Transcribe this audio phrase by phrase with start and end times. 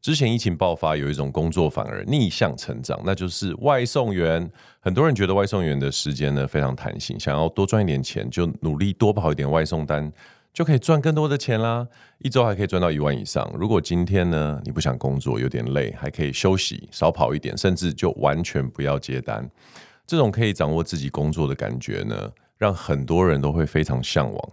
[0.00, 4.50] 之前疫情爆发，有一种工作反而逆向成长，那就是外送员。
[4.80, 10.10] 很多人觉得外送员的时间呢非常弹性，想要多赚一点钱，就努力多跑一点外送单，
[10.52, 11.86] 就可以赚更多的钱啦。
[12.18, 13.50] 一周还可以赚到一万以上。
[13.58, 19.50] 如果今天呢你不想工作，有点累，还可以休息，少跑一点，甚至就完全不要接单。
[20.06, 24.50] 这种可以掌握自己工作的感觉呢，让很多人都会非常向往。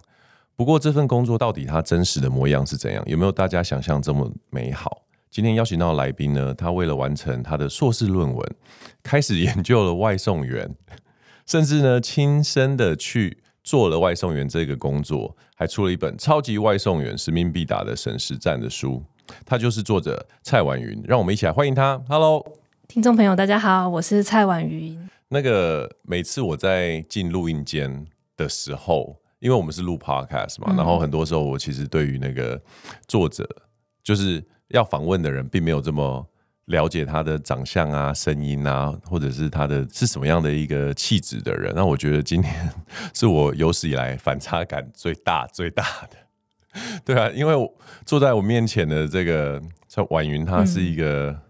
[0.56, 3.02] 不过这份工作到底它真实的模样是怎样？
[3.06, 5.02] 有没有大家想象这么美好？
[5.36, 8.54] 今天邀请到的来宾呢，他为了完成他的硕士论文，
[9.02, 10.74] 开始研究了外送员，
[11.44, 19.04] 甚至呢亲身的去做了外送员这个工作，还出了一本《超级外送员使命必达的省时战》的书。
[19.44, 22.02] 他就是作者蔡婉云，让我们一起来欢迎他。
[22.08, 22.42] Hello，
[22.88, 24.98] 听众朋友，大家好，我是蔡婉云。
[25.28, 28.06] 那个每次我在进录音间
[28.38, 32.58] 的时候，因为我们是录 Podcast 嘛，嗯、然后很多时候我其实对于那个
[33.06, 33.46] 作者
[34.02, 34.42] 就是。
[34.68, 36.26] 要访问的人并没有这么
[36.66, 41.72] 了解他的长相啊、声音啊，或者是他的是什么样的一个气质的人。
[41.76, 42.52] 那我觉得今天
[43.14, 46.16] 是我有史以来反差感最大最大的。
[47.04, 47.72] 对啊，因为我
[48.04, 51.40] 坐在我面前的这个叫婉云，她是一个，嗯、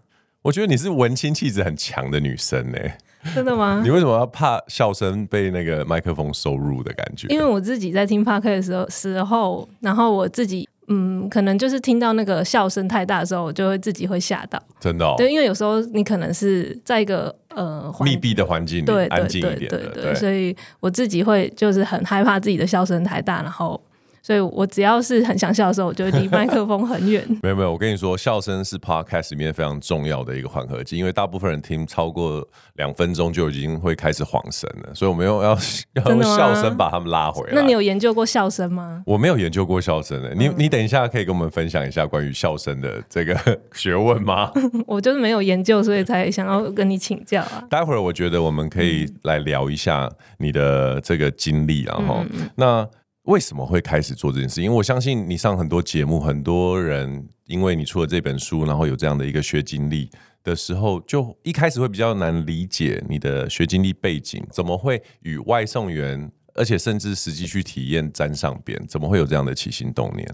[0.43, 2.97] 我觉得你是文青气质很强的女生呢、欸。
[3.35, 3.81] 真的吗？
[3.83, 7.27] 你为什么要怕笑声被那个麦克风收入的感觉？
[7.29, 10.69] 因为我自己在听 Podcast 的时候时候，然后我自己。
[10.87, 14.61] 嗯，可能就是听到那个笑声太大的时候，我就会自己会吓到。
[14.79, 23.79] 真的、哦，对，因为有时候你可能是在一个呃密闭的环境里，对，安静一点的，对对对，对，对，所以我自己会就是很害怕自己的笑声太大，然后。
[24.27, 27.25] 所以我只要是很想笑的时候，我就会离麦克风很远。
[27.41, 35.57] 没有没有，我跟你说，笑声是 Podcast 里面非常重要的一个缓和剂，因为大部分人听超过两分钟就已经会开始晃神了，所以我们用要
[35.95, 37.53] 要用笑声把他们拉回来。
[37.55, 39.01] 那你有研究过笑声吗？
[39.05, 43.33] 我没有研究过笑声的，你你等一下可以跟我们分享一下关于笑声的这个
[43.71, 44.51] 学问吗？
[44.85, 47.63] 我就是没有研究，所以才想要跟你请教啊。
[47.69, 52.85] 待会儿我觉得我们可以来聊一下你的这个经历，然后那。
[53.27, 54.61] 为什么会开始做这件事？
[54.61, 60.09] 因为我相信你上很多节目，很多人因为你出了这本书，然后有这样的一个学经历
[60.45, 70.25] 的时候，就一开始会比较难理解你的学经历背景，怎么会与外送员，而且甚至实际去体验沾上边，怎么会有这样的起心动念？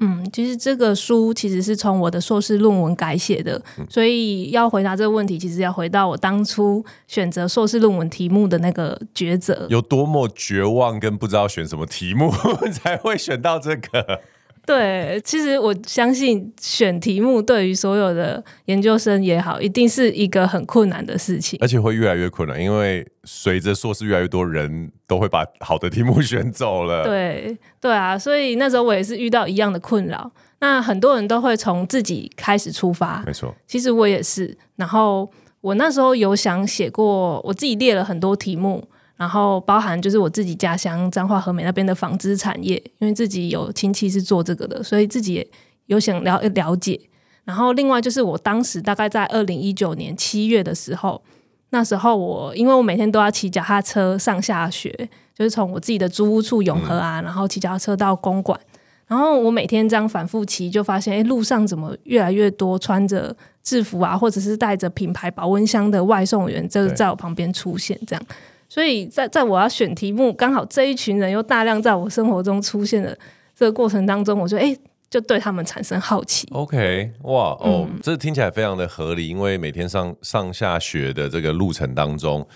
[0.00, 12.32] 嗯，其实这个书其实是从我的硕士论文改写的，嗯，所以要回答这个问题，其实要回到我当初选择硕士论文题目的那个抉择，有多么绝望跟不知道选什么题目
[12.72, 14.20] 才会选到这个。
[14.66, 27.04] 对，其实我相信选题目对于所有的研究生也好，一定是一个很困难的事情，而且会越来越困难，因为随着硕士越来越多人都会把好的题目 选走了。
[27.04, 30.30] 对，对啊，所以那时候我也是遇到一样的困扰。
[30.60, 34.56] 那很多人都会从自己开始出发，没错，其实我也是。
[34.76, 35.28] 然后
[35.62, 38.86] 我那时候有想写过，我自己列了很多题目。
[39.20, 45.46] 然后包含就是我自己家乡彰化和美那边的纺织产业，因为自己有亲戚是做这个的，所以自己也
[45.88, 46.98] 有想了了解。
[47.44, 51.20] 然后另外就是我当时大概在二零一九年七月的时候，
[51.68, 54.90] 那时候我因为我每天都要骑脚踏车上下学，
[55.34, 58.58] 就是从我自己的租屋处永和啊，然后骑脚踏车到公馆，
[59.06, 68.26] 然后我每天这样反复骑，就发现诶，路上怎么越来越多穿着制服啊，或者是带着品牌保温箱的外送员，就是在我旁边出现这样。
[68.70, 73.18] 所以在在我要选题目，刚好这一群人又大量在我生活中出现的
[73.52, 74.74] 这个过程当中，我就哎，
[75.10, 76.46] 就对他们产生好奇。
[76.52, 82.46] OK，哇哦，嗯，这听起来非常的合理，因为每天上上下学的这个路程当中，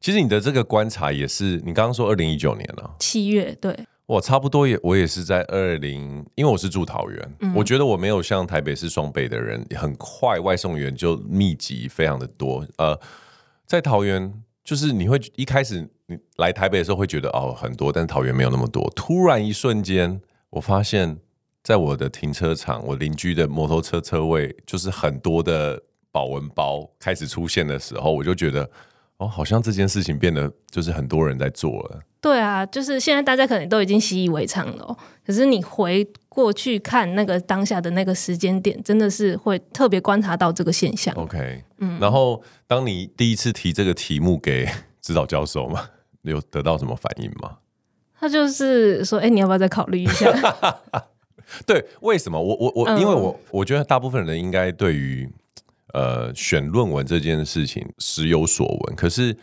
[0.00, 3.72] 其实你的这个观察也是，你刚刚说二零一九年了，七月，对，
[4.06, 12.98] 我差不多也我也是在二零，因为我是住桃园，嗯，我觉得我没有像台北市双北的人很快外送员就密集非常的多，呃，
[13.68, 14.34] 在桃园。
[14.70, 18.88] 就是你会一开始你来台北的时候会觉得哦很多，但是桃园没有那么多。
[18.94, 21.18] 突然一瞬间，我发现
[21.64, 25.82] 在我的停车场，我邻居的摩托车车位就是很多的
[26.12, 28.70] 保温包开始出现的时候，我就觉得
[29.16, 31.98] 哦，好像这件事情变得就是很多人在做了。
[32.20, 34.96] 对啊，就是现在大家可能都已经习以为常了。
[35.26, 41.12] 可是你回过去看那个当下的那个时间点，真的是会特别观察到这个现象。
[41.16, 44.66] OK，嗯，然后当你第一次提这个题目给
[45.02, 45.90] 指导教授嘛，
[46.22, 47.58] 你有得到什么反应吗？
[48.18, 50.30] 他就是说：“哎，你要不要再考虑一下？”
[51.66, 52.40] 对，为什么？
[52.40, 55.28] 我我我，因为我我觉得大部分人应该对于
[55.92, 59.36] 呃选论文这件事情时有所闻，可是。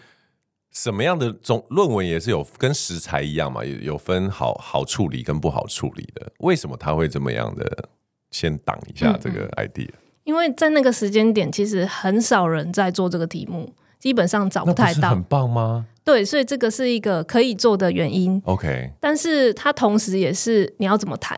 [0.77, 6.31] 什么样的总论文也是有跟食材一样嘛，有有分好好处理跟不好处理的。
[6.37, 7.89] 为什么他会这么样的
[8.29, 9.89] 先挡一下这个 idea？
[10.23, 15.09] 因为在那个时间点，其实很少人在做这个题目，基本上找不太到。
[15.09, 15.87] 很棒吗？
[16.03, 18.39] 对，所以这个是一个可以做的原因。
[18.45, 21.35] OK，但是它同时也是你要怎么谈，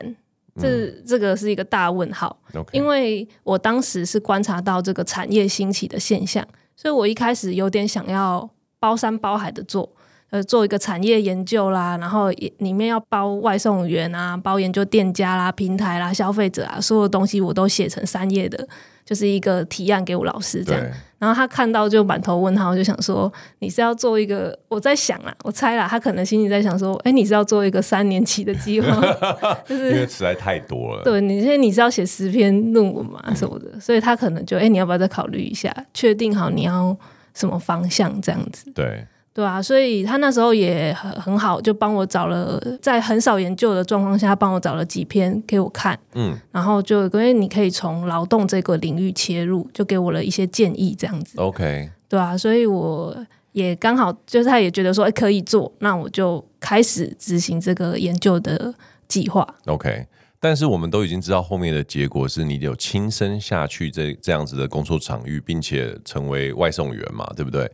[0.59, 2.37] 这、嗯、这个是一个大问号。
[2.51, 2.73] Okay.
[2.73, 6.45] 因为我当时是观察到这个产业兴起的现象，
[6.75, 8.49] 所以我一开始有点想要。
[8.79, 9.89] 包山包海的做，
[10.29, 18.67] 呃，做一个产业研究啦，然后也里面要包外送员啊，包研究店家啦、平台啦、消费者啊，所有东西我都写成三页的，
[19.03, 20.83] 就是一个提案给我老师这样。
[21.17, 23.29] 然后他看到就满头问号，就想说
[23.59, 24.57] 你是要做一个？
[24.69, 29.01] 我在想啊，我猜啦，他可能心里在想说，哎，你是要做一个三年期的计划？
[29.67, 31.03] 就是因为实在太多了。
[31.03, 36.95] 对，你现在你是要写十篇论文嘛什么的，所以他可能就哎，你要不要再考虑一下，确定好你要。
[37.33, 38.71] 什么方向这样子？
[38.73, 51.39] 对对啊，所以他那时候也很很好，就帮我找了，在很少研究的状况下，帮我找了几篇给我看，嗯，然后就因为你可以从劳动这个领域切入，就给我了一些建议，这样子。
[51.39, 53.15] OK，对啊，所以我
[53.53, 58.73] 也刚好就是他也觉得说，哎，可以做，那我就开始执行这个研究的
[59.07, 59.47] 计划。
[59.67, 60.05] OK。
[60.39, 67.69] 但是我们都已经知道后面的结果是你有亲身下去这这样子的工作场域，并且成为外送员嘛，对不对？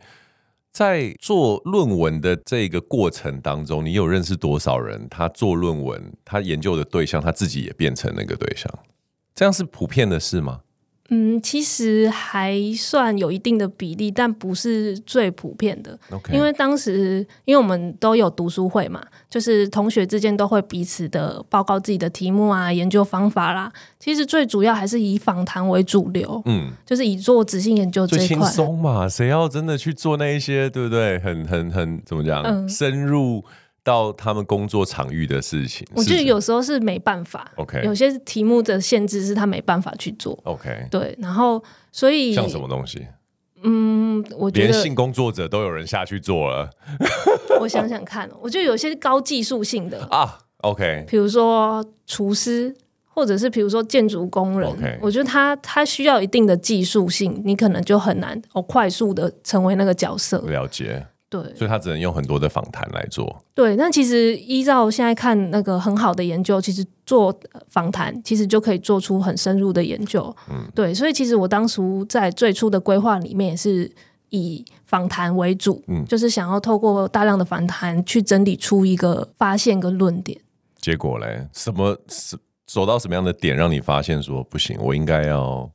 [0.72, 5.08] 在做论文的这个过程当中，你有认识多少人？
[5.08, 8.70] 他做论文，他研究的对象，他自己也变成那个对象，
[9.34, 10.60] 这样是普遍的事吗？
[11.10, 15.98] 嗯，其实还算有一定的比例，但不是最普遍的。
[16.32, 19.00] 因为当时，因为我们都有读书会嘛，
[19.30, 23.72] 就是同学之间都会彼此的报告自己的题目啊、研究方法啦。
[24.00, 28.26] 其实最主要还是以访谈为主流，嗯，就是以做质性研究这一块。
[28.26, 31.18] 最轻松嘛，谁要真的去做那一些，对不对？
[31.20, 32.42] 很、很、很怎么讲？
[32.42, 33.44] 嗯，深入。
[33.86, 37.52] 到他们工作场域的事情，我觉得有时候是没办法。
[37.54, 40.36] OK，有些题目的限制是他没办法去做。
[40.42, 41.62] OK，对，然后
[41.92, 43.06] 所以像什么东西？
[43.62, 46.68] 嗯，我觉得连性工作者都有人下去做了。
[47.60, 52.74] 我想想看，我觉得有些高技术性的啊，OK，比如说厨师，
[53.04, 54.98] 或者是比如说建筑工人，okay.
[55.00, 60.38] 我觉得他他需要一定的技术性，你可能就很难哦快速的成为那个角色。
[60.48, 61.06] 了解。
[61.42, 63.42] 对，所以他只能用很多的访谈来做。
[63.54, 67.34] 对，那其实依照现在看那个很好的研究，其实做
[67.68, 70.34] 访谈其实就可以做出很深入的研究。
[70.50, 73.90] 嗯，对，所以其实我当初在最初的规划里面也是
[74.30, 80.38] 以访谈为主，嗯，就是想要透过大量的访谈去整理出一个发现跟论点。
[80.80, 85.70] 结果嘞，什么是走到什么样的点让你发现说不行，我应该要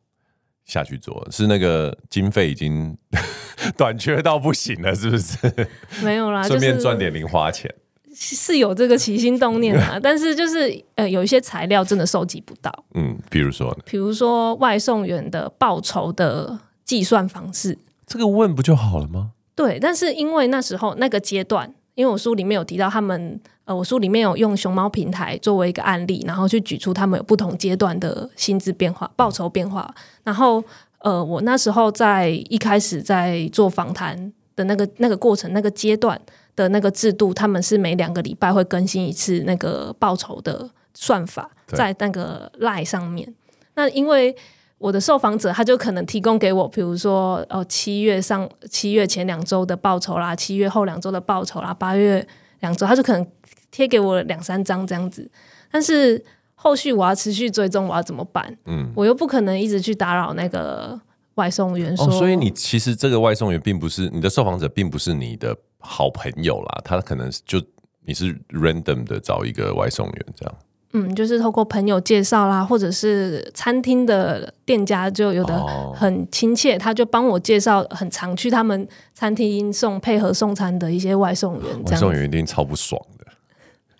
[0.65, 1.27] 下去做？
[1.31, 2.97] 是那个经费已经。
[3.77, 5.37] 短缺到不行了，是不是？
[6.03, 7.71] 没有啦，顺便赚点零花钱，
[8.11, 9.99] 是有这个起心动念啊。
[10.01, 12.71] 但是就是呃，有一些材料真的收集不到。
[12.95, 13.77] 嗯，比如说呢？
[13.85, 17.77] 比如说外送员的报酬的计算方式，
[18.07, 19.33] 这个问不就好了吗？
[19.53, 23.39] 对，但是因为那时候那个阶段，因为我书里面有提到他们，
[23.71, 30.63] 呃，我书里面有用熊猫平台作为一个案例，然后去举出他们有不同阶段的薪资变化、报酬变化，然后。
[31.03, 36.15] 呃，我那时候在一开始在做访谈的那个那个过程那个阶段
[36.55, 43.33] 的那个制度，他们是每两个礼拜会更新一次那个报酬的算法，在那个 Line 上面。
[43.73, 44.35] 那因为
[44.77, 52.23] 我的受访者他就可能提供给我，比如说哦，七月上七月前两周的报酬啦，七月后两周的报酬啦，八月
[52.59, 53.27] 两周，他就可能
[53.71, 55.27] 贴给我两三张这样子，
[55.71, 56.23] 但是。
[56.63, 58.55] 后续我要持续追踪，我要怎么办？
[58.67, 60.95] 嗯，我又不可能一直去打扰那个
[61.33, 62.05] 外送员说。
[62.05, 66.81] 哦，所以你其实这个外送员并不是你的受访者，并不是你的好朋友啦。
[66.85, 67.59] 他可能就
[68.05, 70.55] 你是 random 的找一个外送员这样。
[70.93, 81.83] 嗯，就是透过朋友介绍啦，或者是餐厅的店家就有的很亲切，哦、他就帮我介绍很常去他们餐厅送配合送餐的一些外送员。
[81.85, 83.20] 外送员一定超不爽的。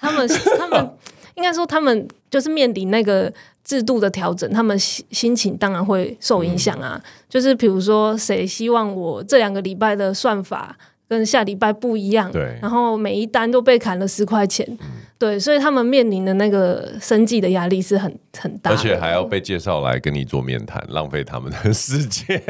[0.02, 0.28] 他们
[0.60, 0.92] 他们
[1.36, 3.32] 应该说他们就是面临那个
[3.64, 7.00] 制度的调整，他们心心情当然会受影响啊。
[7.02, 10.76] 嗯、就是比如说，谁希望我这两个礼拜的算法
[11.08, 12.30] 跟下礼拜不一样？
[12.32, 14.68] 对，然后每一单都被砍了十块钱。
[14.82, 14.88] 嗯
[15.22, 22.42] 对，所以他们面临的那个生计的压力是很很大，而且还要被介绍来跟你做面谈，浪费他们的时间。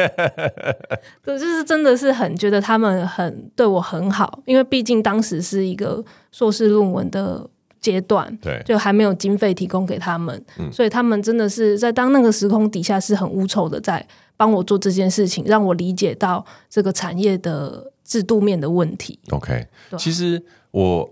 [1.21, 6.01] 对，就是真的是很觉得他们很对我很好，因为毕竟当时是一个
[6.31, 7.45] 硕士论文的
[7.81, 19.19] 阶段，对，就还没有经费提供给他们，嗯，所以他们真的是在当那个时空底下是很无酬的，在帮我做这件事情，让我理解到这个产业的制度面的问题。
[19.31, 21.11] OK，对其实我。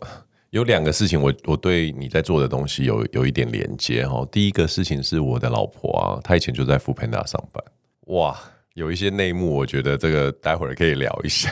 [0.51, 4.27] 有两个事情我，我我对你在做的东西有有一点连接哈。
[4.31, 7.63] 第一个事情是我的老婆啊，她以前就在 foodpanda 上班，
[8.07, 8.35] 哇，
[8.73, 11.51] 有一些内幕，我觉得这个待会儿可以聊一下。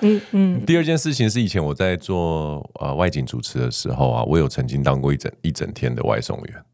[0.00, 0.64] 嗯嗯。
[0.64, 6.64] 第二件事情是以前我在做呃外景主持的时候啊，我有曾经当过一整一整天的外送员。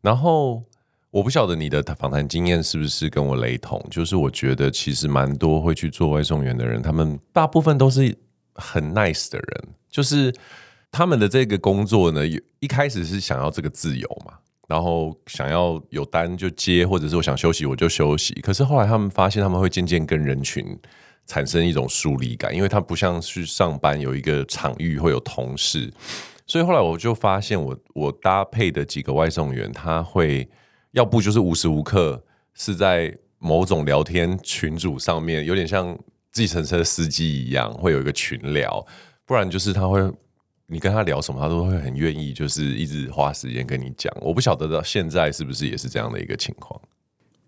[0.00, 0.60] 然后
[1.12, 8.16] 我不晓得你的访谈经验是不是跟我雷同，就是我觉得其实蛮多会去做外送员的人，他们大部分都是
[8.54, 10.34] 很 nice 的人，就是。
[10.96, 12.22] 他们的这个工作呢，
[12.58, 14.32] 一开始是想要这个自由嘛，
[14.66, 18.32] 然后想要有单就接，或者是我想休息我就休息。
[18.40, 20.64] 可是后来他们发现，他们会渐渐跟人群
[21.26, 25.92] 产生一种疏离感，因为他不像是上班有一个场域会有同事，
[26.46, 30.48] 所以后来我就发现我，我我搭配的几个外送员，他会
[30.92, 32.24] 要不就是无时无刻
[32.54, 35.94] 是在某种聊天群组上面，有点像
[36.32, 38.82] 计程车司机一样，会有一个群聊，
[39.26, 40.00] 不然就是他会。
[40.68, 44.12] 你跟他聊什么，他都会很愿意，就是一直花时间跟你讲。
[44.20, 46.80] 我不晓得到现在是不是也是这样的一个情况。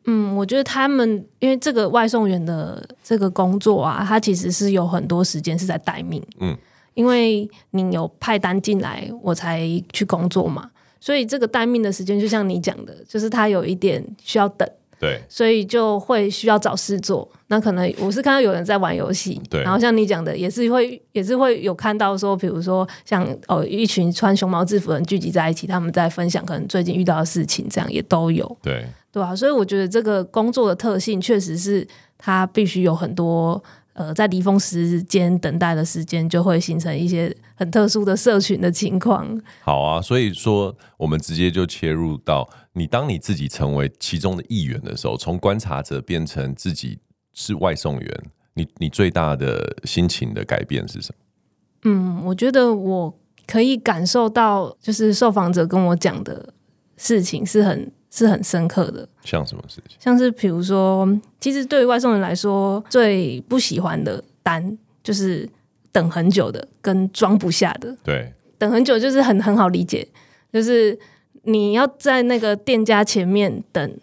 [0.05, 6.23] 嗯，我觉得他们因为这个外送员的这个工作啊，他其实是有很多时间是在待命。
[6.39, 6.57] 嗯，
[6.95, 10.71] 因为你有派单进来，我才去工作嘛，
[11.01, 14.69] 所以这个待命的时间，就像你讲的，就是他有一点需要等。
[14.99, 17.29] 对，所以就会需要找事做。
[17.47, 19.63] 那可能我是看到有人在玩游戏，对。
[19.63, 28.57] 然后像你讲的，也是会也是会有看到说，比如说像哦，一群穿熊猫制服的人聚集在一起，他们在分享可能最近遇到的事情，这样也都有。
[28.61, 29.35] 对，对啊。
[29.35, 31.87] 所以我觉得这个工作的特性，确实是
[32.19, 33.63] 它必须有很多
[33.95, 39.29] 呃，在离峰时间等待的时间，就会形成一些很特殊的社群的情况。
[39.63, 42.49] 好啊，所以说我们直接就切入到。
[42.73, 47.01] 你当你自己成为其中的一员的时候，从观察者变成自己
[47.35, 48.23] 是外送员，
[48.55, 51.91] 你你最大的心情的改变是什么？
[51.91, 53.13] 嗯，我觉得我
[53.49, 56.55] 可以感受到，就是受访者跟我讲的
[56.97, 59.09] 事情是很是很深刻的。
[59.25, 59.97] 像什么事情？
[59.99, 61.09] 像是比如说，
[61.41, 65.49] 其实对于外送员来说，最不喜欢的单就是
[65.99, 67.97] 等很久的，跟装不下的。
[68.05, 70.07] 对，等很久就是很很好理解，
[70.53, 70.99] 就是。
[71.45, 73.99] 你要在那个店家前面等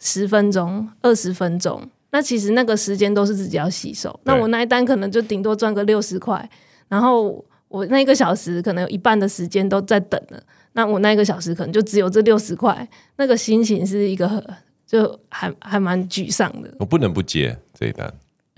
[0.00, 4.18] 十分钟、二十分钟，那其实那个时间都是自己要洗手。
[4.24, 6.50] 那我那一单可能就顶多赚个六十块，
[6.88, 14.42] 然后我那一个小时可能有一半的时间都在等了，那我那一个小时可能就只有这六十块，那个心情是一个
[14.84, 16.74] 就还还蛮沮丧的。
[16.80, 18.12] 我不能不接这一单，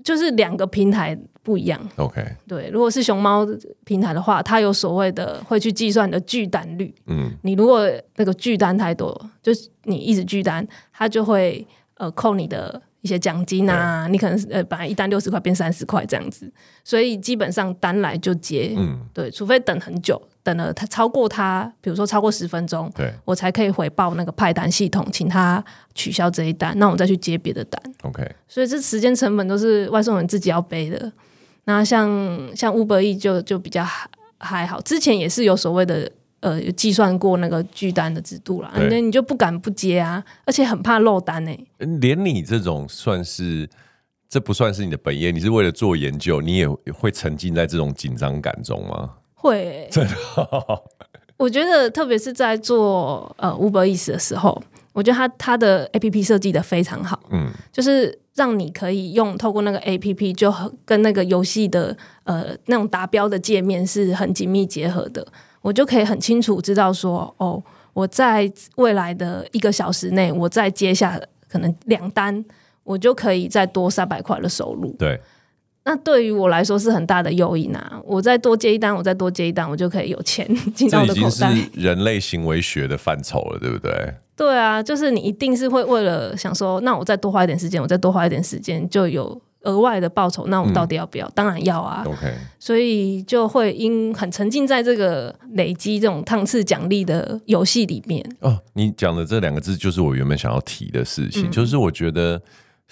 [0.04, 1.19] 就是两个平台。
[1.42, 3.47] 不一样，OK，对，如果是熊猫
[3.85, 6.95] 平台的话，它有所谓的会去计算你的拒单率。
[7.07, 14.07] 嗯，你如果那个拒单太多，就是你一直拒单，它就会呃扣你的一些奖金啊。
[14.07, 16.52] 你可能呃本来一单六十块变三十块这样子，
[16.85, 18.75] 所以基本上单来就接。
[18.76, 25.62] 嗯，对，除非等很久，等了他超过他，比如说超过十分钟，对，我才可以回报那个派单系统，请他
[25.94, 27.80] 取消这一单，那我再去接别的单。
[28.02, 31.12] OK，所以这时间成本都是外送人自己要背的。
[31.64, 32.09] 那像
[32.56, 41.87] 像 Uber Eats 就就比较还还好，之前也是有所谓的呃计算过那个拒单的制度啦，那你就不敢不接啊，而且很怕漏单呢、欸。
[42.00, 43.68] 连你这种算是
[44.26, 49.11] 这不算是你的本业，你是为了做研究，你也会沉浸在这种紧张感中吗？
[49.40, 50.14] 会、欸，真的。
[51.37, 58.18] 我觉得特别是在做呃 Uber Eats 的时候，我觉得它它的 APP 设计的非常好，嗯，就是。
[58.37, 60.54] 让你可以用透过那个 APP，就
[60.87, 61.94] 跟那个游戏的
[62.25, 65.26] 呃那种达标的界面是很紧密结合的。
[65.61, 71.20] 我就可以很清楚知道说，哦，我在未来的一个小时内，我再接下
[71.50, 72.42] 可能两单，
[72.85, 74.94] 我就可以再多三百块的收入。
[74.99, 75.20] 对，
[75.82, 78.00] 那对于我来说是很大的诱因啊！
[78.04, 81.28] 我再多接一单，我再多接一单，我就可以有钱 进到我的口袋。
[81.30, 84.14] 这已经是人类行为学的范畴了，对不对？
[84.37, 90.46] 对啊，就是你一定是会为了想说，那我再多花一点时间，我再多花一点时间，就有额外的报酬。
[90.49, 91.26] 那我到底要不要？
[91.26, 92.04] 嗯、当然要啊。
[92.06, 98.25] OK，所以就会因很沉浸在这个累积这种趟次奖励的游戏里面。
[98.40, 102.40] 哦，你讲的这两个字就是我原本想要提的事情，嗯、就是我觉得。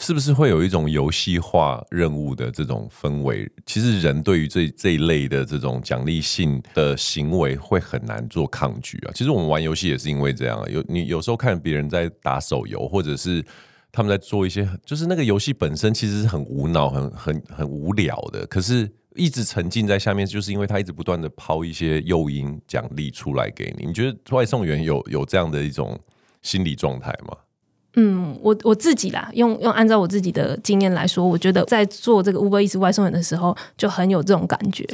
[0.01, 3.51] 是不是会有一种游戏化任务的这种氛围？
[3.67, 9.11] 其实人对于这这一类的这种奖励性的行为会很难做抗拒啊。
[9.13, 13.45] 其实我们玩游戏也是因为这样，有你有时候看别人在打手游，或者是
[13.91, 23.85] 他们在做一些，就是那个游戏本身其实是很无脑、很很很无聊的，可是一直沉浸在下面，就是因为他一直不断的抛一些诱因奖励出来给你。
[23.85, 25.99] 你觉得外送员有有这样的一种
[26.41, 27.37] 心理状态吗？
[28.01, 34.87] 嗯，我我自己啦，用用按照我自己的经验来说，我觉得在做这个 Uber Eats 外送员的时候，就很有这种感觉。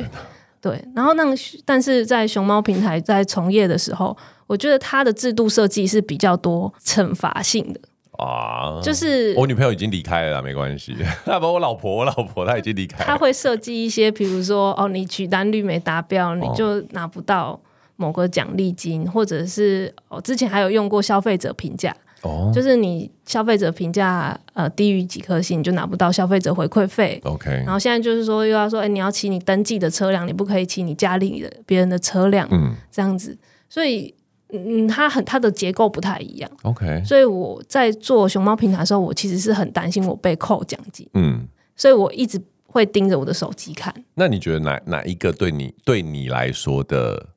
[0.63, 7.81] 对，然后那个但是在熊猫平台在从业的时候，我觉得它的制度设计是比较多惩罚性的
[8.17, 10.97] 啊，就是我女朋友已经离开了啦，没关系。
[11.27, 13.05] 那 不我老婆，我老婆她已经离开了。
[13.05, 17.61] 她会设计一些，比如说哦，你取单率没达标，你就拿不到
[17.97, 21.95] 某个奖励金，哦、或者是哦，之前还有用过消费者评价。
[22.25, 22.55] Oh.
[22.55, 27.21] 就是你消费者评价呃低于几颗星，你就拿不到消费者回馈费。
[27.23, 33.37] OK，然后现在就是说又要说，哎、欸，你要骑你登记的车辆，你不可以骑你家里的别人的车辆，嗯，这样子。
[33.69, 34.15] 所以
[34.49, 36.51] 嗯，它很它的结构不太一样。
[36.63, 41.07] OK，所以我在做熊猫平台的时候，我其实是很担心我被扣奖金。
[41.13, 43.95] 嗯，所以我一直会盯着我的手机看。
[44.15, 47.29] 那你觉得哪哪一个对你对你来说的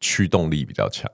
[0.00, 1.10] 驱动力比较强？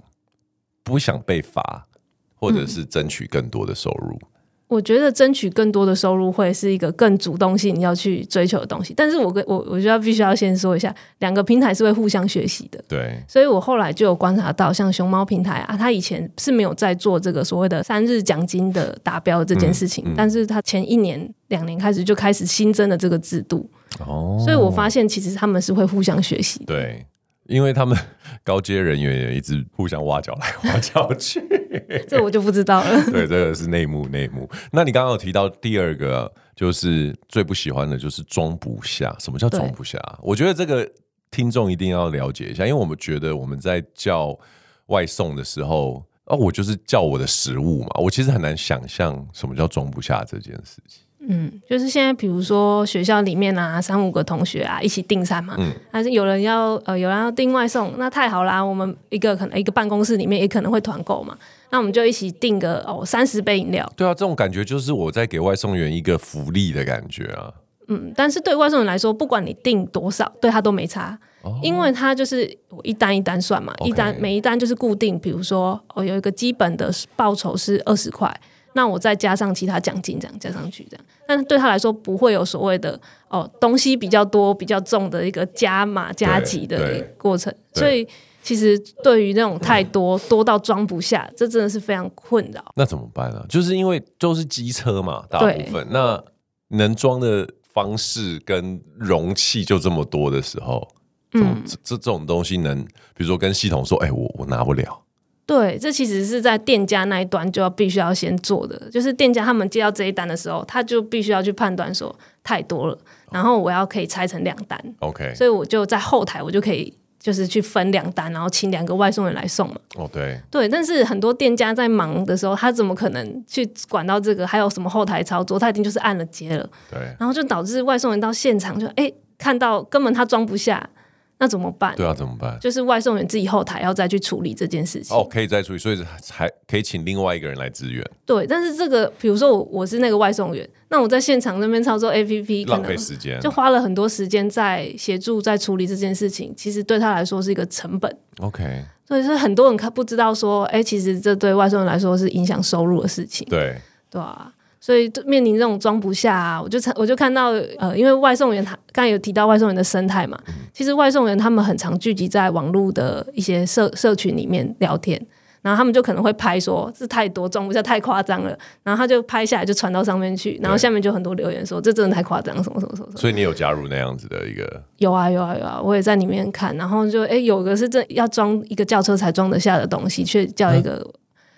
[0.85, 1.89] 不想被罚？
[2.37, 4.29] 或者是争取更多的收入，嗯，
[4.69, 8.93] 我觉得争取更多的收入会是一个更主动性要去追求的东西。
[8.95, 12.83] 但是我跟我我觉得必须要先说一下，两个平台是会互相学习的。
[12.89, 23.69] 对，所以我后来就有观察到，像熊猫平台啊，它以前是没有在做这个所谓的三日奖金的达标这件事情，嗯嗯，但是它前一年两年开始就开始新增了这个制度。
[24.07, 26.67] 哦，所以我发现其实他们是会互相学习的。
[26.67, 27.07] 对。
[27.49, 27.97] 因为他们
[28.43, 31.41] 高阶人员也一直互相挖角来 挖角去，
[32.09, 33.05] 这我就不知道了。
[33.11, 34.49] 对，这个是内幕内幕。
[34.73, 39.15] 那你刚刚有提到第二个，就是最不喜欢的就是装不下。
[39.19, 39.99] 什么叫装不下？
[40.23, 40.89] 我觉得这个
[41.31, 44.39] 听众一定要了解一下，因为我们觉得我们在叫
[44.87, 51.03] 外送的时候，哦，我就是叫我的食物嘛，我其实很难想象什么叫装不下这件事情。
[51.29, 61.37] 嗯，就是现在，比如说学校里面啊，三五个同学啊，一起订餐嘛，嗯，还是有人要呃，有人要订外送，那太好啦，我们一个可能一个办公室里面也可能会团购嘛，
[61.71, 63.91] 那我们就一起订个哦三十杯饮料。
[63.97, 67.53] 对啊，这种感觉就是我在给外送员一个福利的感觉啊。
[67.89, 78.33] 嗯，但是对外送员来说，不管你订多少，对他都没差，哦、因为他就是我一单一单算嘛一单每一单就是固定，比如说哦有一个基本的报酬是二十块。
[78.73, 87.53] 那我再加上其他奖金，这样加上去，这样，但是对他来说不会有所谓的哦，东西比较多、比较重的一个加码加急的过程。
[87.75, 88.07] 所以
[88.43, 92.65] 其实对于那种太多多到装不下，这真的是非常困扰。
[92.77, 93.45] 那怎么办呢？
[93.49, 96.23] 就是因为都是机车嘛，大部分那
[96.69, 100.87] 能装的方式跟容器就这么多的时候，
[101.33, 105.03] 嗯，这这种东西能，比如说跟系统说，哎、欸，我我拿不了。
[105.47, 112.99] 对，这其实是在店家那一端就要必须要先做的，就是店家他们接到这一单的时候，他就必须要去判断说太多了，
[113.31, 119.77] 然后我要可以拆成两单，OK，所以我就在后台我就可以就是去分两单，然后请两个外送员来送嘛。
[119.95, 124.45] 哦，对，对，但是很多店家在忙的时候，他怎么可能去管到这个？
[124.45, 125.57] 还有什么后台操作？
[125.57, 130.91] 他一定就是按了接了，对，然后就导致外送员到现场就哎看到根本他装不下。
[131.39, 131.95] 那怎么办？
[131.97, 132.59] 对啊，怎么办？
[132.61, 135.15] 就是外送员自己后台要再去处理这件事情。
[135.15, 138.03] 哦，可以再处理，所以还可以请另外一个人来支援。
[138.25, 146.55] 对，但是这个，比如说我我是那个外送员，那我在现场那边操作 APP，浪费时间，就花了很多时间在协助在处理这件事情。
[146.57, 148.17] 其实对他来说是一个成本。
[148.39, 153.47] OK，所以是很多人他不知道说，哎，其实这对外送员来说是影响收入的事情。
[153.51, 153.79] 对，
[154.11, 154.51] 对啊。
[154.87, 160.39] 所以面临这种装不下，啊，我就我就看到呃，因为外送员他刚才有提到外送员的生态嘛，
[160.73, 165.21] 其实外送员他们很常聚集在网络的一些社社群里面聊天，
[165.61, 173.09] 然后他们就可能会拍说这太多装不下，太夸张了，然后他就拍下来就传到上面去，然后下面就很多留言说这真的太夸张，什么什么什么。
[173.17, 174.81] 所以你有加入那样子的一个？
[174.99, 181.13] 有啊有啊有啊，我也在里面看，然后就哎有个是这要装一个轿车才装得下的东西，却叫一个、嗯、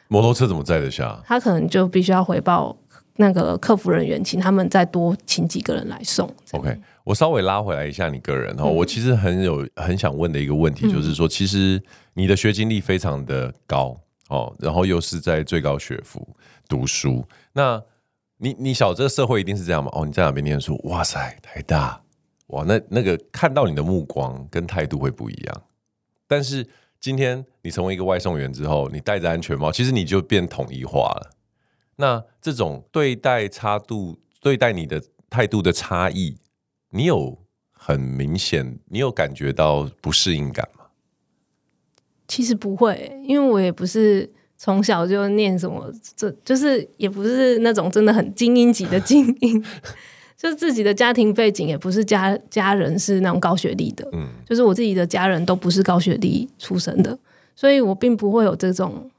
[0.09, 1.21] 摩托车怎么载得下？
[1.27, 2.75] 他可能就必须要回报。
[3.21, 6.33] 那个客服人员，请他们再多请几个人来送。
[6.53, 11.83] OK，我稍微拉回来一下你个人哈，嗯、我其实很有很想问的一个问题，就是说，其实
[12.15, 16.27] 你的学经历非常的高哦，然后又是在最高学府
[16.69, 17.83] 读书，那
[18.37, 19.91] 你你晓得这个社会一定是这样吗？
[19.95, 20.81] 哦，你在哪边念书？
[20.85, 22.01] 哇塞，台大，
[22.49, 25.63] 哇，那那个看到你的目光跟态度会不一样。
[26.29, 26.65] 但是
[27.01, 31.31] 今天你成为一个外送员之后，你戴着安全帽，其实你就变统一化了。
[32.01, 36.37] 那这种对待差度，对待你的态度的差异。
[36.91, 37.37] 你有
[37.73, 40.87] 很明显，你有感觉到不适应感吗？
[42.27, 49.63] 其实不会，因为我也不是从小就念什么，这就是也不是那种真的很精英级的 精英，
[50.37, 57.19] 就是自己的家庭背景也不是家家人是那种高学历的，嗯，就是我自己的家人都不是高学历出身的，
[57.57, 59.11] 所以我并不会有这种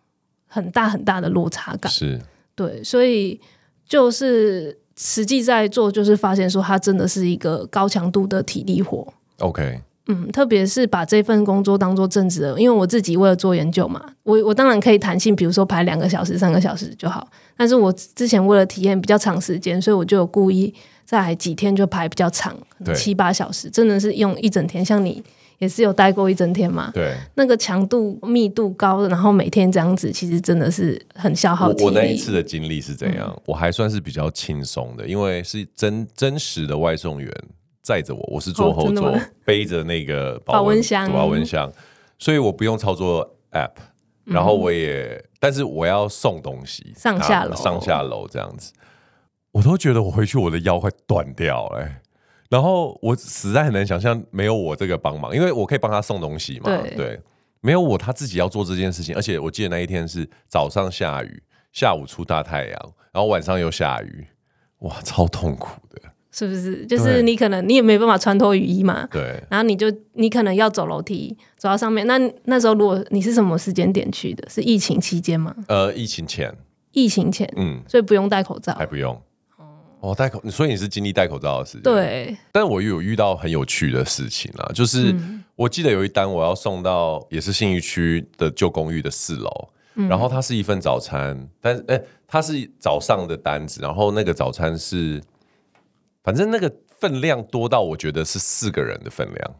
[0.47, 2.21] 很大很大的落差感，是
[2.67, 3.39] 对，所以
[3.87, 4.77] 就是。
[5.01, 9.07] 实际在做，就是发现说，它真的是一个高强度的体力活。
[9.37, 17.25] OK，嗯，特别是把这份工作当做正职的，因为我自己为了做研究嘛，我我当然可以弹性，比如说排两个小时、三个小时就好。
[17.55, 20.73] 但是我之前为了体验比较长时间，所以我就有故意
[21.05, 22.53] 在几天就排比较长，
[22.93, 25.23] 七八小时，真的是用一整天，像你。
[25.59, 26.89] 也是有待过一整天嘛？
[26.93, 31.83] 对，那个强度密度高的，然后每天这样子，其实真的是很消耗体力。
[31.83, 33.29] 我，我那一次的经历是怎样？
[33.29, 37.29] 嗯、我还算是比较轻松的，因为是真真实的外送员
[37.81, 41.71] 载着我，我是坐后座，背着那个 保温箱，保温箱，
[42.17, 43.71] 所以我不用操作 app，
[44.23, 48.71] 然后我也，嗯、但是我要送东西上下楼，上下楼这样子，
[49.51, 52.01] 我都觉得我回去我的腰快断掉了，欸。
[52.49, 56.75] 然后我实在很难想象没有我这个帮忙，因为我可以帮他送东西嘛。
[56.81, 57.21] 对，对，
[57.61, 64.25] 没有我他自己要做这件事情，而且我记得那一天是早上下雨，下午出大太阳，然后晚上又下雨，
[64.79, 66.85] 哇，超痛苦的，是不是？
[66.87, 69.07] 就是你可能你也没办法穿脱雨衣嘛。
[69.11, 69.41] 对。
[69.49, 74.49] 然后你就你可能要走楼梯走到上面，那那时候如果你是什么时间点去的？
[74.49, 75.55] 是疫情期间吗？
[75.67, 76.53] 呃，疫情前。
[76.91, 79.21] 疫情前，嗯，所以不用戴口罩，还不用。
[80.01, 81.81] 哦，戴口，所以你是经历戴口罩的事情。
[81.81, 85.13] 对，但是我有遇到很有趣的事情啊，就是
[85.55, 95.21] 我记得有一单我要送到也是信义区的旧公寓的四楼，嗯、然后它是一份早餐，但是哎，它是早上的单子，然后那个早餐是，
[96.23, 99.55] 反正那个分量多到我觉得是四个人的分量，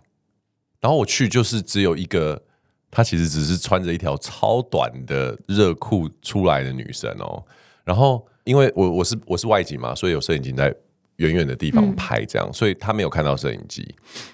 [0.79, 2.41] 然后我去就是只有一个，
[2.89, 7.43] 她其实只是穿着一条超短的热裤出来的女生哦，
[7.83, 8.25] 然后。
[8.49, 10.75] 因为我我是我是外景嘛，所以有摄影机在
[11.17, 13.87] 远远的地方拍，这样，嗯、所以他没有看到摄影机。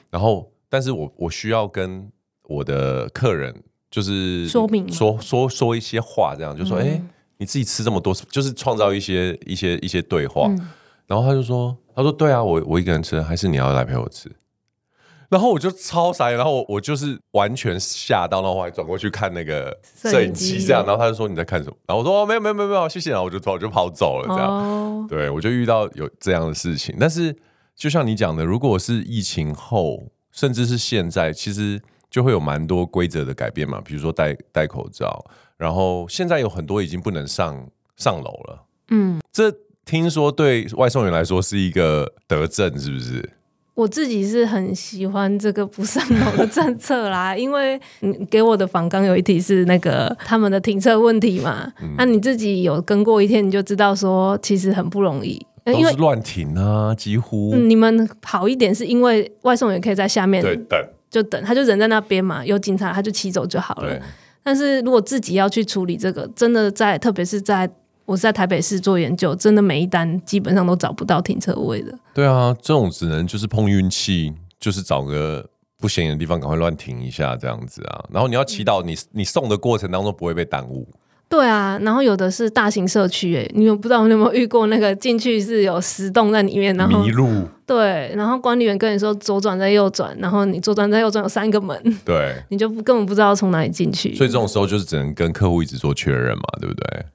[0.09, 2.09] 然后，但是我我需要跟
[2.47, 3.53] 我的客人
[3.91, 10.47] 就是说明说说说一些话，这样就说，哎、嗯，你自己吃这么多，就是创造一些一些一些对话。
[10.47, 10.69] 嗯、
[11.07, 14.31] 然后他就说，他说对啊，我我一个人吃，还是你要来陪我吃？
[15.35, 21.75] 然后我就超傻，然后我我就是完全吓到，然后我还转过去看那个摄影机，这样，然后他就说你在看什么？
[21.85, 24.49] 然后我说哦，没有没有没有没有，谢谢，然后我就跑就跑走了，这样。
[24.49, 26.95] 哦、对，我就遇到有这样的事情。
[26.97, 27.35] 但是
[27.75, 35.21] 就像你讲的，如果是疫情后，甚至是现在，其实就会有蛮多规则的改变嘛，比如说戴戴口罩，
[35.57, 37.67] 然后现在有很多已经不能上
[37.97, 38.63] 上楼了。
[38.91, 43.33] 嗯，这听说对外送员来说是一个德政，是不是？
[43.75, 57.69] 我自己是很喜欢这个不上楼的政策啦， 因为你给我的访纲有一题是那个他们的停车问题嘛，那、嗯啊、你自己有跟过一天，你就知道说其实很不容易，因为乱停啊，几乎、嗯。
[57.69, 63.99] 你们好一点是因为外送员可以在下面等，就等，他就人在那边嘛，有警察他就骑走就好了。
[64.41, 67.69] 但是如果自己要去处理这个，真的在，特别是在。
[68.05, 71.97] 我是在台北市做研究，真的每一单基本上都找不到停车位的。
[72.13, 75.47] 对啊，这种只能就是碰运气，就是找个
[75.79, 78.05] 不显眼的地方赶快乱停一下这样子啊。
[78.11, 80.87] 然后你要祈祷你你送的过程当中不会被耽误。
[81.27, 87.27] 对啊，然后有的是大型社区，哎，你有不知道你有没有遇过那个进去是有十栋在里面，然后迷路。
[87.65, 94.13] 对，然后管理员跟你说左转再右转，然后你左转再右转有三个门，对， 你就根本不知道从哪里进去。
[94.13, 97.05] 所以这种时候就是只能跟客户一直做确认嘛，对不对？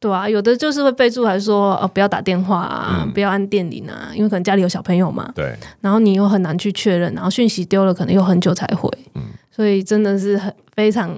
[0.00, 5.32] 对啊，有的就是会备注，还是说哦，不要打电话啊，嗯、不要按电铃啊，因为可能家里有小朋友嘛。
[5.34, 5.56] 对。
[5.80, 8.88] 然后你又很难去确认，然后讯息丢了，可能又很久才回。
[9.14, 9.22] 嗯。
[9.50, 11.12] 所以真的是很非常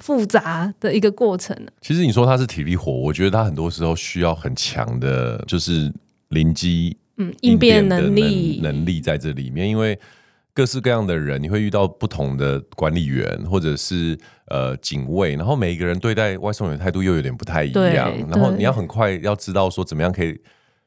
[0.00, 1.56] 复杂的一个过程。
[1.80, 5.90] 其实你说他是体力活，我觉得他很多时候需要很强的，就是
[6.28, 9.98] 临机嗯应变能力能力在这里面，因为。
[10.60, 14.18] 各式各样的人，你会遇到不同的管理员或者是
[14.48, 20.38] 呃警卫，然后每一个人对待外送员态度又有点不太一样，然后你要很快要知道说怎么样可以，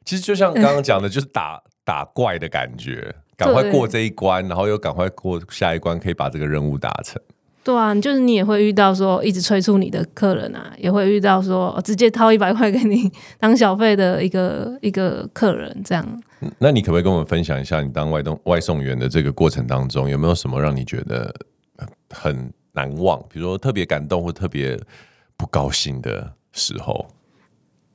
[0.05, 7.19] 其实就像刚刚讲的，就是打打怪的感觉，赶赶快过这一关，然后又赶快过下一关，可以把这个任务达成。
[7.63, 16.23] 对啊，就是你也会遇到说一直催促你的客人啊，也会遇到说直接掏一百块给你当小费的一个一个客人这样。
[16.59, 21.33] 那你可不可以跟我们分享一下，你当外送外送员的这个过程当中，有没有什么让你觉得
[22.09, 24.77] 很难忘，比如说特别感动或特别
[25.37, 27.05] 不高兴的时候？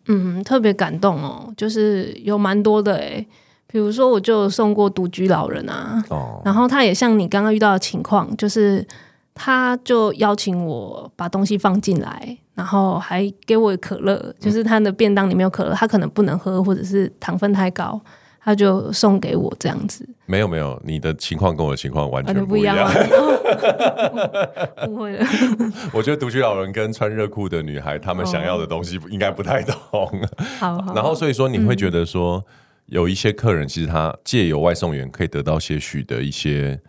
[0.06, 3.26] 嗯，特别感动哦，就是有蛮多的诶，
[3.66, 8.82] 比如说我就送过独居老人啊，哦，然后他也像你刚刚遇到的情况，就是。
[9.38, 18.00] 他就邀请我把东西放进来，然后还给我可乐，就是他的便当里面有可乐，他可能不能喝，或者是糖分太高，
[18.40, 20.06] 他就送给我这样子。
[20.26, 22.76] 没有没有，你的情况跟我的情况完全不一样。
[24.84, 25.24] 不 会了。
[25.94, 30.10] 我觉得独居老人跟穿热裤的女孩，他们想要的东西应该不太同。
[30.58, 30.94] 好，好。
[30.94, 32.44] 然后所以说，你会觉得说，
[32.86, 36.80] 有一些客人其实他借由外送员可以得到些许的一些。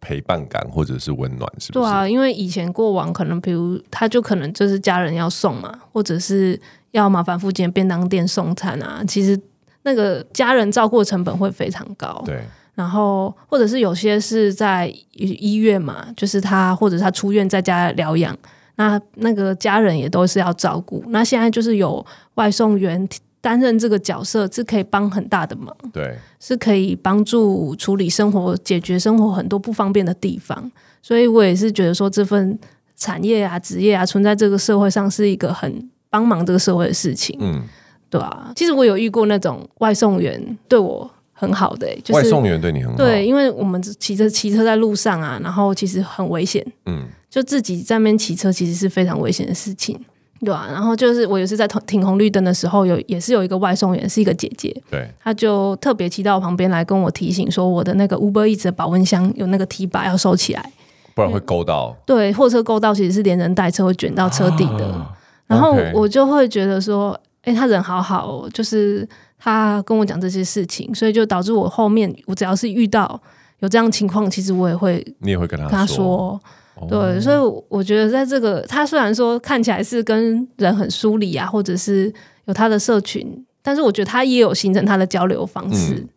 [0.00, 1.84] 陪伴感或者是温暖，是不是？
[1.84, 6.60] 对啊，因为以前过往可能，比如他就可能就是家人要送嘛，或者是
[6.92, 9.02] 要麻烦附近的便当店送餐啊。
[9.06, 9.40] 其实
[9.82, 12.22] 那个家人照顾成本会非常高。
[12.24, 12.42] 对。
[12.74, 18.36] 然后或者是有些是在医院嘛，就是他或者他出院在家疗养，
[18.76, 21.02] 那那个家人也都是要照顾。
[21.08, 23.08] 那现在就是有外送员。
[23.40, 30.70] 担任这个角色是可以帮很大的忙，对，是可以帮助处理生活、解决生活很多不方便的地方。
[31.00, 32.58] 所以我也是觉得说，这份
[32.96, 37.38] 产业啊、职业啊，存在这个社会上是一个很帮忙这个社会的事情。
[37.40, 37.62] 嗯，
[38.10, 38.52] 对啊。
[38.56, 42.96] 其实我有遇过那种外送员对我很好的、欸，就是外送员对你很好。
[42.96, 46.66] 对，因为我们骑着骑车在路上啊，然后其实很危险。
[46.86, 49.98] 嗯，就自己在那边骑车，其实是非常危险的事情。
[50.40, 60.72] 对啊，然后就是我也是在停红绿灯的时候，有也是有一个外送员，是一个姐姐，对，她就特别骑到我旁边来跟我提醒说，我的那个 Uber Eats 的保温箱有那个提把要收起来，
[61.16, 61.96] 不然会勾到。
[62.06, 64.86] 对，货车勾到其实是连人带车会卷到车底的。
[64.86, 65.10] 啊、
[65.48, 69.08] 然后我就会觉得说，哎，他人好好哦，就是
[69.40, 73.20] 他跟我讲这些事情，所以就导致我后面我只要是遇到
[73.58, 76.40] 有这样情况，其实我也会，你也会跟他跟他说。
[76.86, 82.12] 对，所以我觉得在这个，他虽然说看起来是跟人很疏离啊，或者是
[82.44, 85.94] 有他的社群，但是我觉得他也有形成他的交流方式。
[85.94, 86.08] 嗯、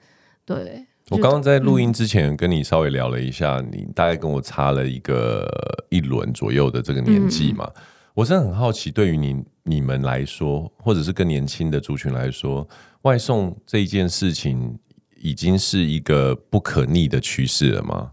[0.45, 5.47] 对，我刚刚在录音之前跟你稍微聊了一下，嗯、你大概跟我差了一个
[5.89, 7.81] 一轮左右的这个年纪嘛，嗯、
[8.13, 12.67] 我真的很好奇，对于你你们来说，或者是更年轻的族群来说，
[13.01, 14.77] 外送这一件事情
[15.19, 18.11] 已经是一个不可逆的趋势了吗？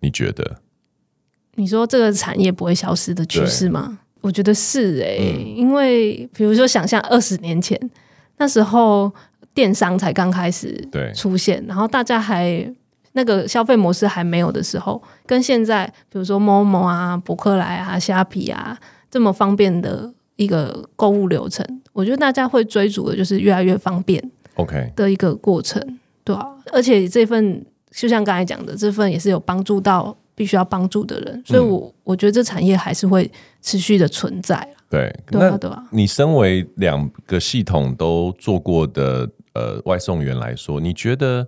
[0.00, 0.60] 你觉得？
[1.56, 3.98] 你说这个产业不会消失的趋势吗？
[4.20, 7.78] 我觉得是诶、欸，嗯、因为比如说想象二十年前
[8.38, 9.12] 那时候
[9.52, 10.82] 电商才刚开始
[11.14, 12.66] 出现，然后大家还
[13.12, 18.78] 那个消费模式还没有的时候，跟现在比如说 Momo 啊、博客来啊、虾皮啊
[19.10, 25.96] 这么方便的一个购物流程，我觉得大家会追逐的就是越来越方便，OK 的一个过程，Okay.
[26.24, 30.16] 对啊，而且这份就像刚才讲的，这份也是有帮助到。
[30.34, 33.30] 必须要帮助的人，所以我，我、嗯、我觉得这产业还是会
[33.62, 34.68] 持续的存在。
[34.90, 35.84] 对，对啊，对啊。
[35.90, 41.46] 你身为两个系统都做过的呃外送员来说，你觉得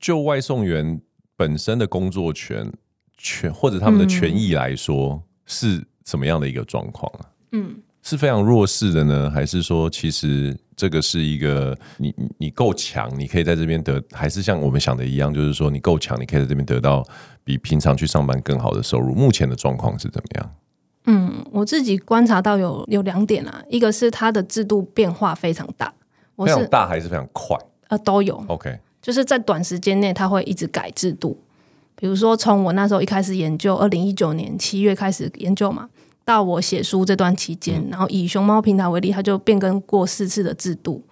[0.00, 1.00] 就外送员
[1.36, 2.72] 本身的工作权
[3.16, 7.30] 权或者他们的权益来说，嗯、是怎么样的一个状况啊？
[7.52, 7.76] 嗯。
[8.08, 17.04] 是非常弱势的呢，还是说其实这个是一个你你你够强，你可以在这边得，还是像我们想的一样，就是说你够强，你可以在这边得到
[17.42, 19.12] 比平常去上班更好的收入。
[19.12, 20.54] 目前的状况是怎么样？
[21.06, 25.92] 嗯，我自己观察到有有两点啊，一个是它的制度变化非常大，
[26.36, 27.58] 非常大还是非常快？
[27.88, 28.40] 呃，都有。
[28.46, 31.36] OK，就是在短时间内它会一直改制度，
[31.96, 35.88] 比如说从我那时候一开始研究，二零一九年七月开始研究嘛。
[36.26, 41.02] 到我写书这段期间，嗯、然后以熊猫平台为例，它就变更过四次的制度，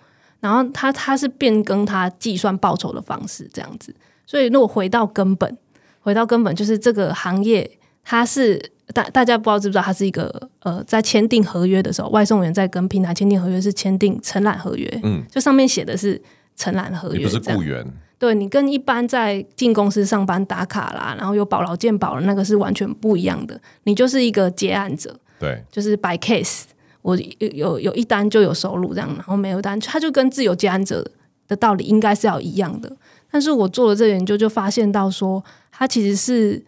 [0.41, 3.95] 然后它它是变更它计算报酬的方式这样子。
[4.27, 5.57] 所以如果回到根本，
[6.01, 8.61] 回到根本就是这个行业，它是
[8.93, 16.21] 大大家不知道知不知道，它是一个呃，在签订合约的时候，外送员在跟平台签订合约是签订承揽合约，嗯，就上面写的是
[16.57, 17.87] 承揽合约，不是雇员。
[18.17, 23.61] 对，你跟一般在进公司上班打卡啦，然后有保劳健保的那个是完全不一样的。
[23.83, 26.63] 你就是一个接案者，对，就是 by case，
[27.03, 31.05] 我有有有一单就有收入这样，然后没有单，他就跟自由接案者
[31.49, 32.91] 的道理应该是要一样的。
[33.31, 36.65] 但是我做了这个研究，就发现到说，他其实是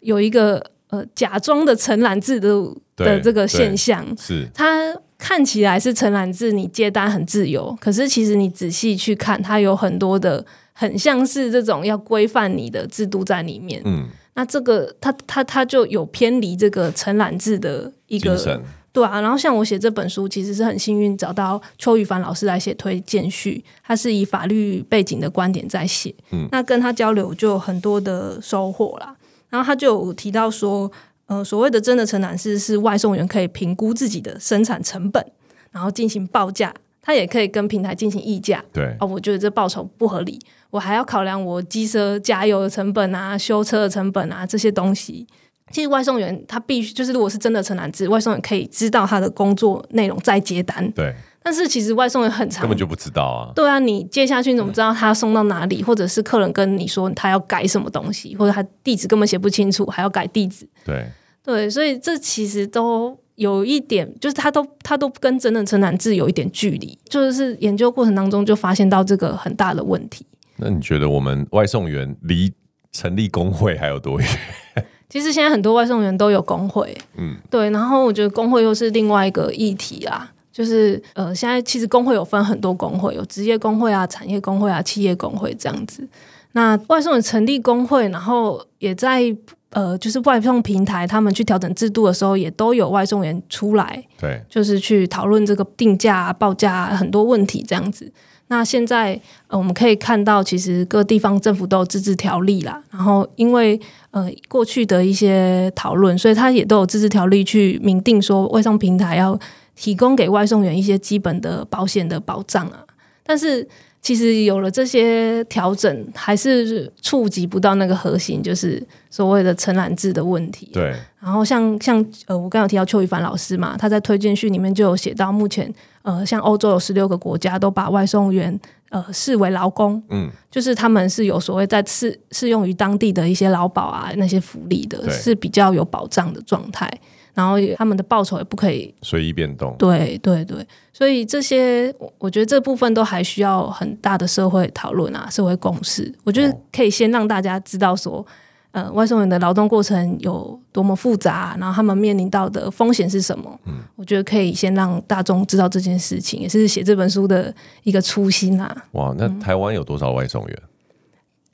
[0.00, 10.44] 有一个呃假装的承揽制度的这个现象，是它看起来是承揽制，你接单很自由，可是其实你仔细去看，它有很多的。
[10.80, 13.82] 很像是这种要规范你的制度在里面。
[13.84, 18.62] 嗯，那这个他他他就有偏离这个承揽制的一个。
[18.92, 29.14] 对啊，然后像我写这本书，其实是很幸运找到邱宇凡老师来写推荐序，他是以法律背景的观点在写，嗯，那跟他交流就有很多的收获啦。
[29.48, 30.90] 然后他就有提到说，
[31.26, 35.24] 呃，所谓的真的承揽制是外送员可以评估自己的生产成本，
[35.70, 38.64] 然后进行报价，他也可以跟平台进行议价。
[38.72, 40.40] 对，哦，我觉得这报酬不合理，
[40.70, 45.26] 我还要考量我机车加油的成本啊、修车的成本啊这些东西。
[45.70, 50.90] 其实外送员他必须就是，如果是真的承揽制，外送员可以知道他的工作内容再接单。
[50.92, 51.14] 对。
[51.42, 53.52] 但是其实外送员很长，根本就不知道啊。
[53.54, 55.80] 对啊，你接下去你怎么知道他送到哪里？
[55.80, 60.68] 嗯、或者是客人跟你说他要改什么东西，或者他地址根本写不清楚，还要改地址。
[60.84, 61.06] 对。
[61.42, 66.98] 对，所以这其实都有一点，就是他都他都跟真的承揽制有一点距离。
[67.08, 70.26] 就是研究过程当中就发现到这个很大的问题。
[70.60, 72.52] 那你觉得我们外送员离
[72.92, 74.28] 成立工会还有多远？
[75.08, 86.08] 其实现在很多外送员都有工会，嗯，对，然后我觉得工会又是另外一个议题啊，就是呃，现在其实工会有分很多工会，有职业工会啊、产业工会啊、企业工会这样子。
[86.52, 89.22] 那外送员成立工会，然后也在
[89.70, 98.12] 呃，就是外送平台他们去调整制度的时候，也都有外送员出来，对，就是去讨论这个定价啊、报价啊，很多问题这样子。
[98.52, 102.82] 那现在呃，我们可以看到，其实各地方政府都有自治条例啦。
[102.90, 109.38] 然后因为呃过去的一些讨论，所以他也都有自治条例去明定说，外送平台要
[109.76, 112.84] 提供给外送员一些基本的保险的保障啊。
[113.22, 113.66] 但是
[114.02, 120.70] 其实有了这些调整，还是触及不到那个核心，就是所谓的承揽制的问题。
[120.72, 120.94] 对。
[121.20, 128.58] 然后像像呃，我刚刚有提到邱宇凡老师嘛，他在推荐序里面就有写到，目前呃，像欧洲有十六个国家都把外送员
[128.88, 136.90] 呃视为劳工，嗯，就是他们是有所谓在适适用于当地的一些劳保啊那些福利的，是比较有保障的状态。
[137.40, 139.74] 然后他们的报酬也不可以随意变动。
[139.78, 146.12] 对对对，所以这些我觉得这部分都还需要很大的社会讨论啊，社会共识。
[146.24, 148.26] 我觉得可以先让大家知道说。
[148.72, 153.58] 呃，外送员的劳动过程有多么复杂，然后他们面临到的风险是什么？
[153.66, 158.84] 嗯，我觉得可以先让大众知道这件事情，也是写这本书的一个初心啊。
[158.92, 160.62] 哇，那台湾有多少外送员？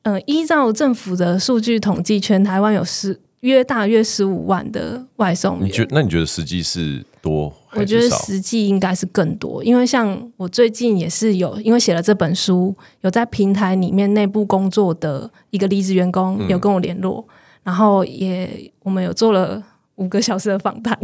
[0.03, 3.19] 嗯，呃，依照政府的数据统计，全台湾有十。
[3.41, 7.81] 约大约十五万的外送员，你觉那你觉得实际是多还是？
[7.81, 19.63] 我觉得实际应该是更多，因为像我最近也是有，因为写了这本书，有在平台里面内部工作的一个离职员工有跟我联络，嗯、然后也我们有做了
[19.97, 20.99] 五个小时的访谈。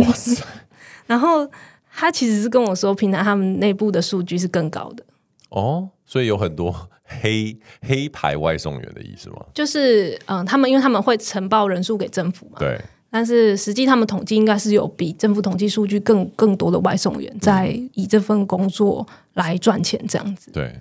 [1.06, 1.46] 然后
[1.90, 5.04] 他其实是跟我说，平台他们内部的数据是更高的。
[5.50, 6.88] 哦，所以有很多。
[7.20, 9.44] 黑黑牌外送员的意思吗？
[9.53, 12.81] 就是嗯、呃，他们因为他们会呈报人数给政府嘛，对。
[13.11, 20.51] 但是实际他们统计应该是有比政府统计数据更更多的外送员在以这份工作来赚钱，这样子。
[20.51, 20.75] 对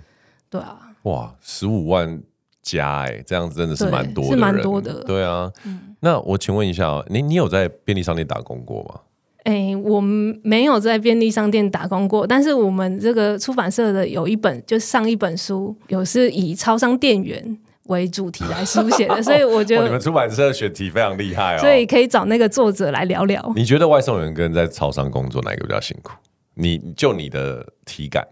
[0.48, 2.22] 对啊，哇，十五万
[2.62, 5.04] 加哎、欸，这样子真的是蛮多的，是蛮多的。
[5.04, 9.00] 对啊，嗯、那我请问一下，你你有在便利商店打工过吗？
[9.44, 23.52] 哎、欸，我没有在便利商店打工过，但是我们这个出版社的有一本，就上一本书有是以超商店员为主题来书写的， 所以我觉得、哦、你们出版社的选题非常厉害哦，所以可以找那个作者来聊聊。
[23.56, 26.12] 你觉得外送员跟在超商工作哪一个比较辛苦？
[26.54, 28.24] 你就你的体感，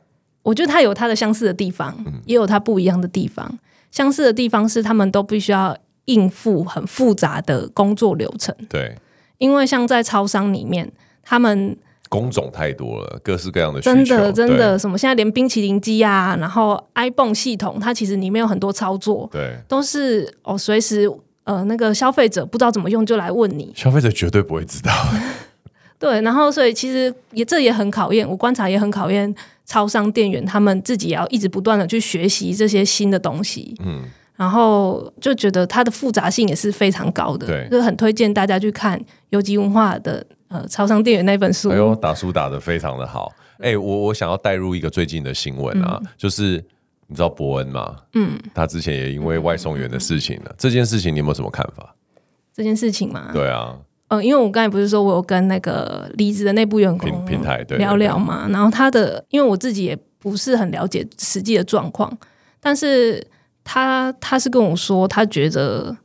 [0.43, 3.59] 我觉得他有他的相似的地方，嗯、也有他不一样的地方。
[3.91, 8.97] 相似的地方是他们都必须要应付很复杂的工作流程，对。
[9.41, 11.75] 因为像在超商里面，他们
[12.11, 21.11] 工种太多了，各式各样的需求，真的真的什么，现在连冰淇淋机啊，然后 iPhone 系统，它其实里面有很多操作，对，都是哦，随时
[21.45, 24.93] 呃那个消费者不知道怎么用就来问你，消费者绝对不会知道，
[25.99, 34.03] 对，然后所以其实也这也很考验，我观察也很考验超商店员他们自己也要一直不断的去学习这些新的东西，嗯。
[34.41, 38.99] 然后就觉得它的复杂性也是非常高的，对，就很推荐大家去看
[39.29, 41.69] 游击文化的呃超商店员那本书。
[41.69, 43.31] 哎呦，打书打的非常的好。
[43.59, 46.53] 哎，我我想要带入一个最近的新闻啊，嗯、就是
[47.07, 47.95] 你知道伯恩吗？
[48.15, 51.95] 嗯，他之前也因为外送员的事情了，嗯、这件事情你有没有什么看法？
[52.55, 53.77] 这件事情嘛，对啊，
[54.09, 62.11] 嗯、呃，因为我刚才不是说我有跟那个离职的内部员工平平台对聊聊嘛，然后他的，因为我自己也不是很了解实际的状况，
[62.59, 63.23] 但是。
[63.65, 65.97] 他他是跟我说，他觉得，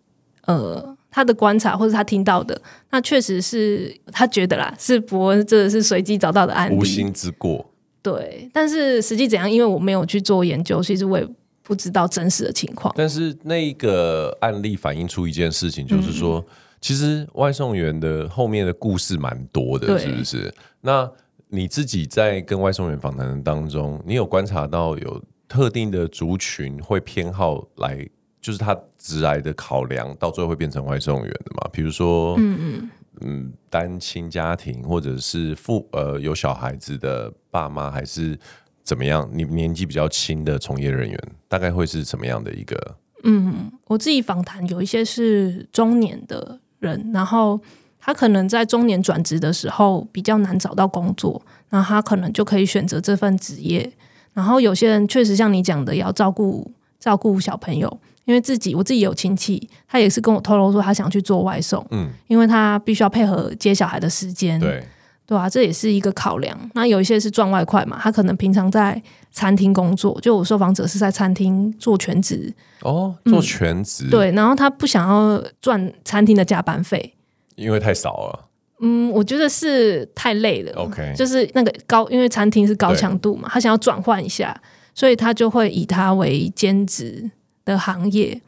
[0.45, 2.60] 呃，他的观察或者他听到的，
[2.91, 7.66] 那确实是他觉得啦，是伯恩这是随机找到的案例，无心之过。
[8.01, 11.28] 对，但是实际怎样，因为我没有去做研究，其实我也
[11.64, 12.93] 不知道真实的情况。
[12.95, 16.45] 但是那个案例反映出一件事情，就是说，嗯、
[16.80, 20.53] 其实外送员的后面的故事蛮多的，是不是？
[20.82, 21.10] 那
[21.47, 28.08] 你自己在跟外送员访谈当中，你有观察到有特定的族群会偏好来，
[28.41, 31.70] 就是他直来的考量，到最后会变成外送员的嘛？
[31.72, 32.89] 比如说，嗯嗯
[33.22, 38.38] 嗯，单亲家庭或者是父呃有小孩子的爸妈，还是
[38.84, 39.30] 怎么样？
[39.34, 42.98] 你年纪比较轻的从业人员，大概会是什么样的一个？
[43.24, 47.60] 嗯，我自己访谈有一些是中年的人，然后。
[47.98, 51.41] 他可能在中年转职的时候比较难找到工作，
[51.72, 53.91] 那他可能就可以选择这份职业。
[54.36, 64.84] 然后有些人确实像你讲的，要照顾照顾小朋友，因为自己我自己有亲戚，他也是跟我透露说他想去做外送，嗯，因为他必须要配合接小孩的时间，对。
[65.28, 66.56] 对啊，这也是一个考量。
[66.76, 72.54] 那有一些是赚外快嘛，他可能平常在餐厅工作，就我受访者是在餐厅做全职。
[72.82, 77.16] 哦，做全职、嗯、对，然后他不想要赚餐厅的加班费。
[77.56, 78.46] 因为太少了，
[78.88, 80.72] 嗯，我觉得是太累了。
[80.74, 84.56] OK，就是那个高，因为餐厅是高强度嘛，他想要转换一下，
[84.94, 87.32] 所以他就会以他为兼职
[87.66, 88.40] 的行业，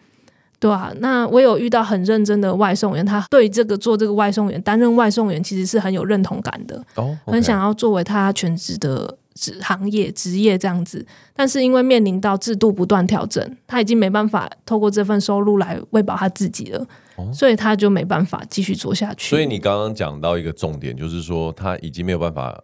[0.59, 7.31] 对啊，那我有遇到很认真的外送员，他对这个做这个外送员，担任外送员其实是很有认同感的，哦，oh, okay.
[7.31, 11.03] 很想要作为他全职的职行业职业这样子，
[11.35, 16.85] 但是因为面临到制度不断调整，他已经没办法透过这份收入来喂饱他自己了。
[17.33, 19.29] 所以他就没办法继续做下去。
[19.29, 22.63] 所以你刚刚讲到一个重点，就是说他已经没有办法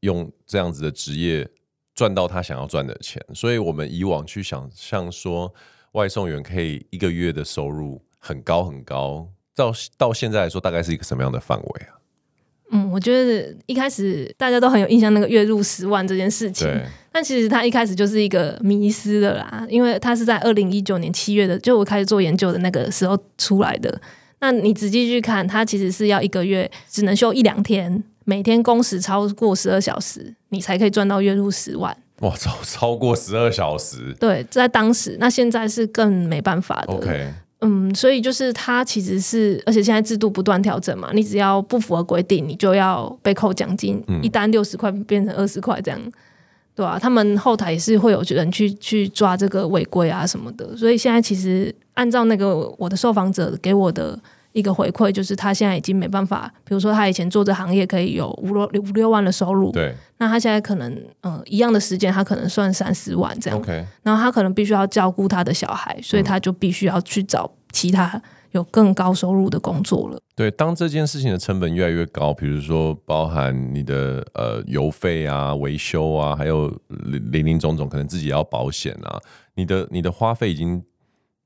[0.00, 1.48] 用这样子的职业
[1.94, 3.22] 赚到他想要赚的钱。
[3.34, 5.52] 所以我们以往去想象说，
[5.92, 11.96] 外送员可以一个月的收入很高很高，到到现在来说，大概是一个什么样的范围啊？
[12.72, 16.68] 嗯，我觉得一开始大家都很有印象，那个月入十万这件事情。
[17.16, 17.18] 对。
[17.18, 24.00] 但其实他一开始就是一个迷思的啦，因为他是在二零一九年七月的，就我开始做研究的那个时候出来的。
[24.40, 31.96] 那你仔细去看，他其实是要一个月只能休一两天，每天工时超过十二小时，你才可以赚到月入十万。
[32.20, 34.14] 哇，超超过十二小时？
[34.20, 36.92] 对，在当时，那现在是更没办法的。
[36.92, 37.32] OK。
[37.60, 45.98] 嗯，所以就是他其实是，而且现在制度不断调整嘛，你只要不符合规定，你就要被扣奖金，嗯、一单六十块变成二十块这样，
[46.76, 54.16] 对啊，他们后台也是会有人去去抓这个违规啊什么的，所以现在其实按照那个我的受访者给我的。
[54.52, 68.18] 一个回馈就是他现在已经没办法，比如说他以前做这行业可以有五六五六万的收入，对，那他现在可能嗯、呃、一样的时间他可能算三四万这样，OK，然后他可能必须要照顾他的小孩，所以他就必须要去找其他
[68.56, 70.20] 有更高收入的工作了。
[70.34, 79.20] 对，当这件事情的成本越来越高，比如说包含你的呃油费啊、维修啊，还有林林总总，可能自己要保险啊，
[79.54, 80.82] 你的你的花费已经。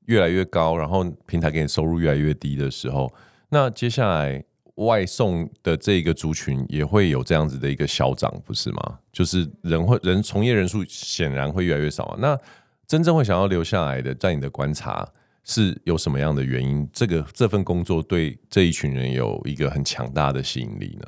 [0.07, 3.09] 越来越高，然后平台给你收入越来越低的时候，
[3.49, 4.43] 那接下来
[4.75, 8.97] 外送的这个族群也会有这样子的一个消长，不是吗？
[9.13, 12.17] 就是人会人从业人数显然会越来越少啊。
[12.19, 12.37] 那
[12.87, 15.07] 真正会想要留下来的，在你的观察
[15.43, 16.87] 是有什么样的原因？
[16.93, 21.07] 这个这份工作对这一群人有一个很强大的吸引力呢？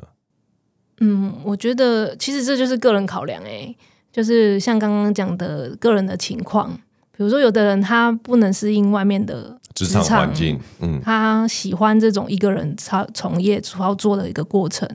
[1.00, 3.76] 嗯，我觉得其实这就是个人考量，哎，
[4.12, 6.80] 就是像刚刚讲的个人的情况。
[7.16, 14.88] 比如说，有的人他不能适应外面的职场环境，嗯，他喜欢这种一个人操从业操作的一个过程，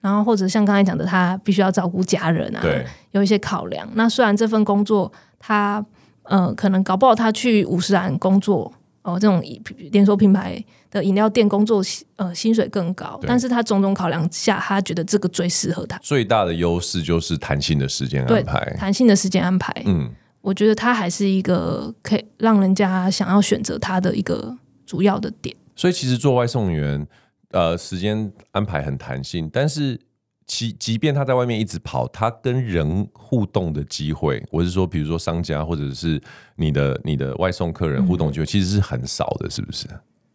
[0.00, 3.86] 然后或者像刚才讲的，他必须要照顾家人啊，对，有一些考量。
[3.92, 5.84] 那虽然这份工作他
[6.22, 8.72] 呃可能搞不好他去五十岚工作
[9.08, 9.42] 哦、呃，这种
[9.90, 11.82] 连锁品牌的饮料店工作，
[12.16, 15.98] 呃，薪水更高，但是他种种考量下，他觉得这个最适合他。
[15.98, 20.10] 最大的优势就是弹性的时间安排，弹性的时间安排，嗯。
[20.40, 24.56] 我觉得他还是一个可以让人家想要选择他的一个
[24.86, 25.54] 主要的点。
[25.74, 27.06] 所以其实做外送员，
[27.50, 30.00] 呃，时间安排很弹性，但是
[30.48, 36.20] 其即便他在外面一直跑，他跟人互动的机会，我是说，比如说商家或者是
[36.56, 39.86] 你的你的外送客人互动机会，其实是很少的，是不是？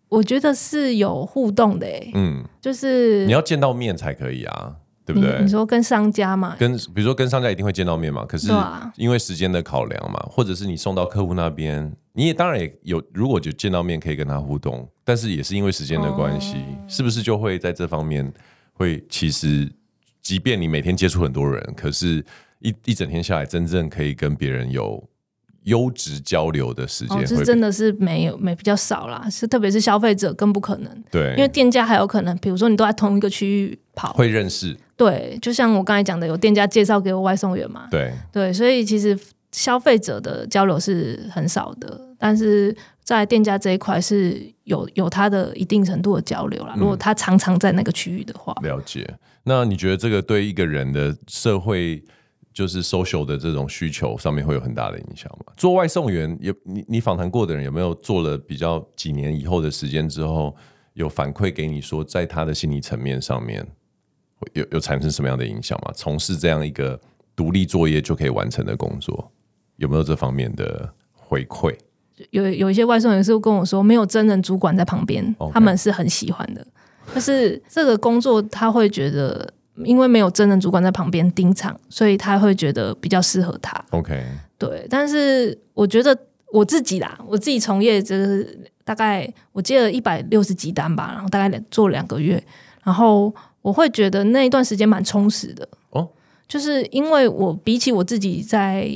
[0.08, 4.78] 我觉得是有互动的，欸，嗯，就是你要见到面才可以啊。
[5.06, 5.36] 对不对？
[5.40, 8.50] 你，你说跟商家嘛，跟比如说跟商家一定会见到面嘛，可是
[8.96, 18.34] 因为时间的考量嘛，或者是你送到客户那边，你也当然也有，如果就见到面可以跟他互动，但是也是因为时间的关系，哦、是不是就会在这方面
[18.72, 19.70] 会其实，
[20.24, 22.26] 即便你每天接触很多人，可是
[22.60, 25.08] 一一整天下来，真正可以跟别人有。
[25.66, 31.04] 优质交流的时间，哦，这真的是没有没比较少啦，是特别是消费者更不可能。
[31.10, 34.76] 对，因为店家还有可能，比如说你都在同一个区域跑，会认识。
[34.98, 37.88] 对，就像我刚才讲的，有店家介绍给我外送员嘛。
[37.90, 39.18] 对对，所以其实
[39.54, 46.74] 消费者的交流是很少的，但是在店家这一块是有有他的一定程度的交流啦。
[46.78, 49.14] 如果他常常在那个区域的话，嗯，了解。
[49.44, 52.02] 那你觉得这个对一个人的社会
[52.54, 55.52] 就是 social 的这种需求上面会有很大的影响吗？
[55.58, 60.56] 做外送员有你你访谈过的人有没有做了比较几年以后的时间之后，
[60.94, 63.68] 有反馈给你说，在他的心理层面上面
[64.54, 65.92] 有有产生什么样的影响吗？
[65.94, 66.98] 从事这样一个
[67.36, 69.30] 独立作业就可以完成的工作。
[69.78, 71.76] 有没有这方面的回馈？
[72.30, 76.66] 有有一些外送员是跟我说，没有真人主管在旁边.他们是很喜欢的。
[77.14, 79.52] 但是这个工作他会觉得，
[79.84, 83.84] 因为没有真人主管在旁边盯场，所以他会觉得比较适合他。
[83.90, 84.24] OK，
[84.58, 84.86] 对。
[84.90, 86.18] 但是我觉得
[86.52, 92.42] 我自己啦，我自己从业就是大概我接了一百六十几单吧，然后大概两做两个月，
[92.84, 95.68] 然后我会觉得那一段时间蛮充实的。
[95.90, 96.08] 哦，
[96.48, 98.88] 就是因为我比起我自己在。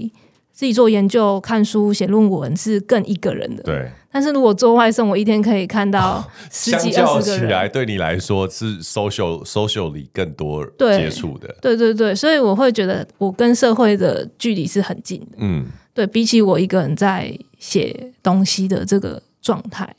[0.57, 3.61] 自己做研究、看书、写论文是更一个人的。
[3.61, 3.91] 对。
[4.11, 7.47] 但是如果做外送，我一天可以看到 十几、二十个人。
[7.47, 11.55] 起来，对你来说是 social、social 里更多接触的。
[11.61, 15.37] 对对对，所以我会觉得我跟社会的距离是很近的。
[15.37, 15.67] 嗯。
[15.93, 19.95] 对，比起我一个人在写东西的这个状态，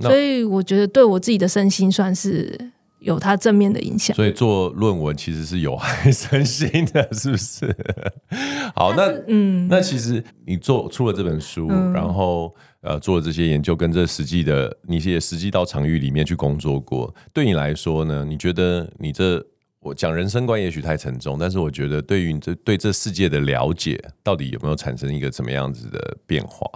[0.00, 2.58] 所以我觉得对我自己的身心算是。
[3.06, 7.74] 有它正面的影响，所以做论文其实是有害 身心的，是不是？
[8.74, 18.24] 好，那嗯，那其实你做出了这本书，嗯、然后呃做了这些研究，跟这实际的，你也实际到场域里面去工作过，对你来说呢？
[18.24, 19.40] 你觉得你这
[19.78, 26.68] 我讲人生观也许太沉重，但是我觉得对于你这对这世界的了解，到底有没有产生一个怎么样子的变化？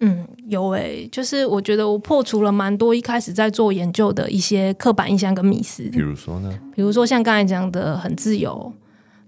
[0.00, 5.82] 嗯，有诶、欸，就是我觉得我破除了蛮多一开始在做研究的一些刻板印象跟迷思。
[5.90, 6.50] 比如说呢？
[6.74, 8.72] 比如说像刚才讲的很自由，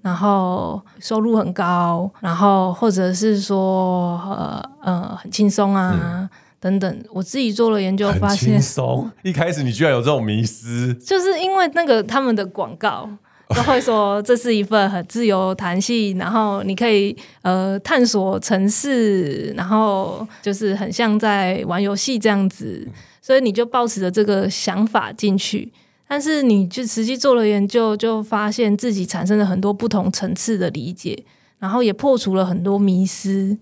[0.00, 7.04] 然后收入很高，然后或者是说呃呃很轻松啊、嗯、等等。
[7.12, 9.10] 我自己做了研究发现，轻松。
[9.22, 13.08] 一开始你居然有这种迷思， 就是因为那个他们的广告。
[13.54, 22.86] 都会说这是一份很自由弹性，然后你可以呃探索城市，然后就是很像在玩游戏这样子，
[23.20, 25.72] 所以你就抱持着这个想法进去，
[26.08, 31.24] 但是你就实际做了研究，就发现自己产生了很多不同层次的理解，
[31.58, 33.56] 然后也破除了很多迷思，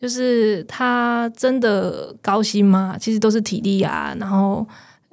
[0.00, 2.96] 就是他真的高薪吗？
[2.98, 4.66] 其实都是体力啊，然后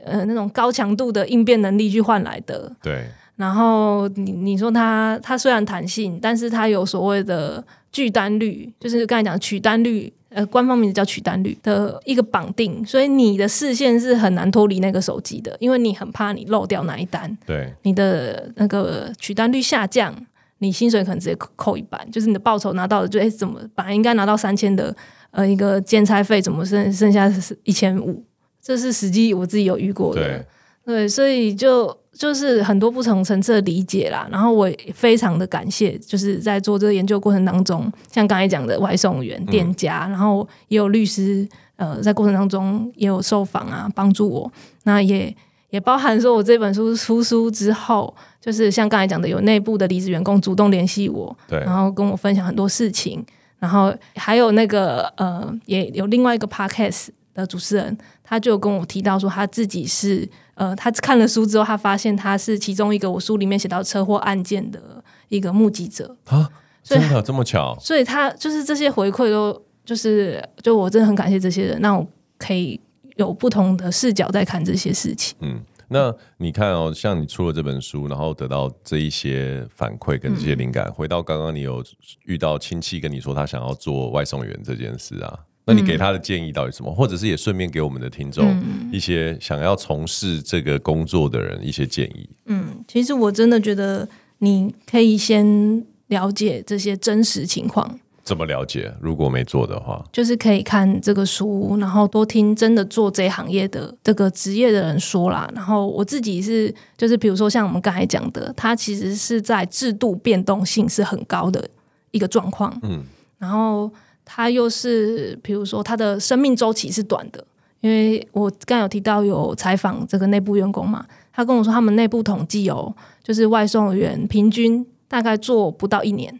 [0.04, 2.72] 呃那种高强度的应变能力去换来的。
[2.82, 3.08] 对。
[3.40, 20.14] 然后你你说它它虽然弹性，但是它有所谓的拒单率，就是刚才讲取单率，呃，官方名字叫取单率的一个绑定，所以你的视线是很难脱离那个手机的，因为你很怕你漏掉哪一单，对，你的那个取单率下降，
[20.58, 24.94] 你薪水可能直接扣一半，就是你的报酬拿到了就哎怎么本来应该拿到三千的
[25.32, 28.22] 呃一个兼差费，怎么剩剩下是一千五？
[28.62, 30.46] 这是实际我自己有遇过的，
[30.90, 31.96] 对，所以就。
[32.12, 44.52] 就是很多不同层次的理解啦，然后我也非常的感谢，就是在做这个研究过程当中，像刚才讲的外送员、店家，嗯、然后也有律师，呃，在过程当中也有受访啊，帮助我。
[44.84, 45.34] 那也
[45.70, 53.26] 也包含说，我这本书出书之后，就是像刚才讲的，有内部的离职员工主动联系我，对，然后跟我分享很多事情，
[53.60, 60.28] 然后还有那个呃，也有另外一个 podcast 的主持人，他就跟我提到说，他自己是。
[60.60, 66.50] 呃，他看了书之后，他发现他是其中一个我书里面写到车祸案件的一个目击者啊，
[66.84, 67.78] 真的这么巧？
[67.80, 72.06] 所以他就是这些回馈都就是，就我真的很感谢这些人，让我
[72.38, 72.78] 可以
[73.16, 75.38] 有不同的视角在看这些事情。
[75.40, 81.82] 嗯，那你看哦，像你出了这本书，然后得到这一些反馈跟这些灵感，嗯、回到刚刚你有
[82.26, 85.40] 遇到亲戚跟你说他想要做外送员这件事啊。
[85.70, 86.92] 那你给他的建议到底什么？
[86.92, 88.60] 或者是也顺便给我们的听众
[88.92, 92.28] 一些想要从事这个工作的人一些建议。
[92.48, 94.10] 嗯，其实我真的觉得
[94.40, 98.00] 你可以先了解这些真实情况。
[98.24, 98.92] 怎么了解？
[99.00, 105.48] 如果没做的话，就是可以看这个书，然后多听真的做这行业的这个职业的人说啦。
[105.54, 111.70] 然后我自己是，就是比如说像我们刚才讲的，它其实是在制度变动性是很高的
[112.10, 112.76] 一个状况。
[112.82, 113.04] 嗯，
[113.38, 113.92] 然后。
[114.32, 117.44] 他又是，比如说他的生命周期是短的，
[117.82, 121.04] 因为我刚有提到有采访这个内部员工嘛，
[121.34, 126.40] 他跟我说他们内部统计哦，就是外送员平均大概做不到一年，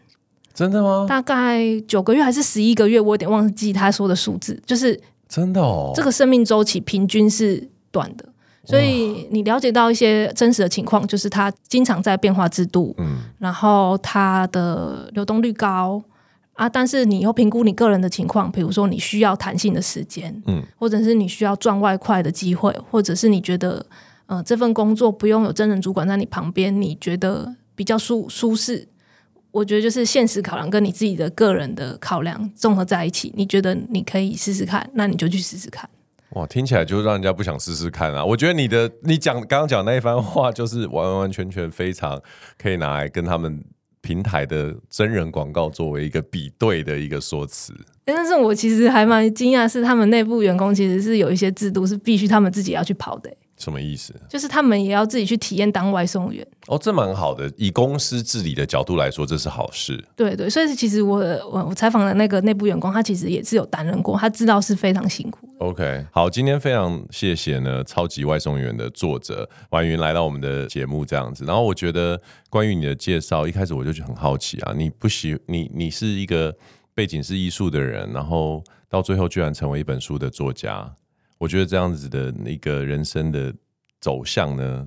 [0.54, 1.04] 真的吗？
[1.08, 8.24] 大概九个月还是十一个月，我有点忘记他说的数字，就是真的哦，这个生命周期平均是短的，
[8.64, 16.00] 所以你了解到一些真实的情况，就是他经常在变化制度，嗯，然后他的流动率高。
[16.60, 23.86] 啊，但是你又评估你个人的情况，比如说你需要弹性的时间，嗯，或者是你需要赚外快的机会，或者是你觉得，
[24.26, 28.86] 呃，这份工作不用有真人主管在你旁边，你觉得比较舒舒适。
[29.52, 35.88] 我觉得就是现实考量跟你自己的个人的考量综合在一起，你觉得你可以试试看，那你就去试试看。
[36.34, 38.22] 哇，听起来就让人家不想试试看啊！
[38.22, 42.20] 我觉得你的你讲刚刚讲那一番话，就是完完全全非常
[42.58, 43.64] 可以拿来跟他们
[44.02, 47.74] 平台的真人广告作为一个比对的一个说辞。
[48.04, 53.30] 但是我其实还蛮惊讶，是他们内部员工其实是有一些制度是必须他们自己要去跑的。
[53.60, 54.14] 什么意思？
[54.28, 57.52] 就是他们也要自己去体验当外送员哦，这蛮好的。
[57.56, 60.02] 以公司治理的角度来说，这是好事。
[60.16, 61.18] 对对，所以其实我
[61.52, 65.46] 我我采访的那个内部员工，他其实也是有担任过，他知道是非常辛苦。
[65.58, 71.44] OK，好，今天非常谢谢呢，超级外送员的作者婉云来到我们的节目这样子。
[71.44, 76.56] 然后我觉得关于你的介绍，一开始我就很好奇啊，你不喜你你是一个
[76.94, 80.90] 背景是艺术的人，然后到最后居然成为一本书的作家。
[81.40, 83.54] 我觉得这样子的一个人生的
[83.98, 84.86] 走向呢，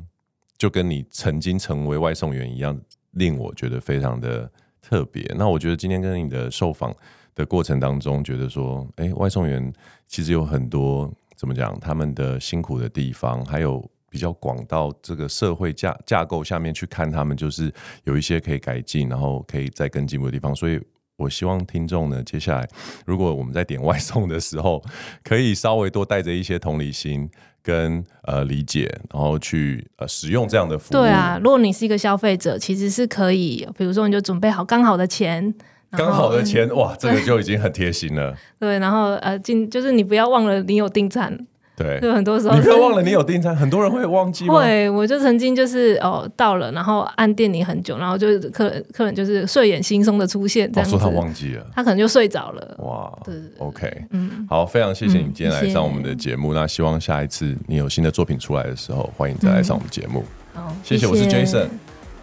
[0.56, 2.80] 就跟你曾经成为外送员一样，
[3.14, 5.26] 令我觉得非常的特别。
[5.36, 6.96] 那我觉得今天跟你的受访
[7.34, 9.74] 的过程当中，觉得说，哎，外送员
[10.06, 17.74] 其实有很多怎么讲，他们的辛苦的地方，还有比较广到这个社会架架构下面去看他们，就是
[18.04, 20.80] 有一些可以改进，然后可以再更进步的地方，所以。
[21.24, 22.68] 我希望听众呢，接下来
[23.06, 24.84] 如果我们在点外送的时候，
[25.24, 27.30] 可以稍微多带着一些同理心
[27.62, 30.92] 跟呃理解，然后去呃使用这样的服务。
[30.92, 35.54] 对啊，如果你是一个消费者，其实是可以，比如说你就准备好刚好的钱，
[35.92, 38.36] 刚好的钱，哇，这个就已经很贴心了。
[38.60, 41.48] 对，然后呃，进就是你不要忘了你有订餐。
[41.76, 44.54] 对，就很多时候你不要忘了你有订餐，很多人会忘记吗？
[44.54, 52.76] 会，我就曾经就是哦到了，然后按电铃很久，然后就是客人客人就是睡眼惺忪的出现，这样子，说他忘记了，他可能就睡着了。
[52.78, 60.24] 哇，对，OK，嗯，好，非常谢谢你今天来上我们的节目，嗯、那希望下一次你有新的作品出来的时候，欢迎再来上我们节目。
[60.54, 61.70] 好、嗯，谢谢，我是 Jason，啊、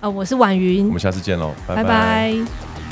[0.03, 1.83] 呃，我是婉云，我们下次见喽，拜拜。
[1.83, 2.90] 拜拜。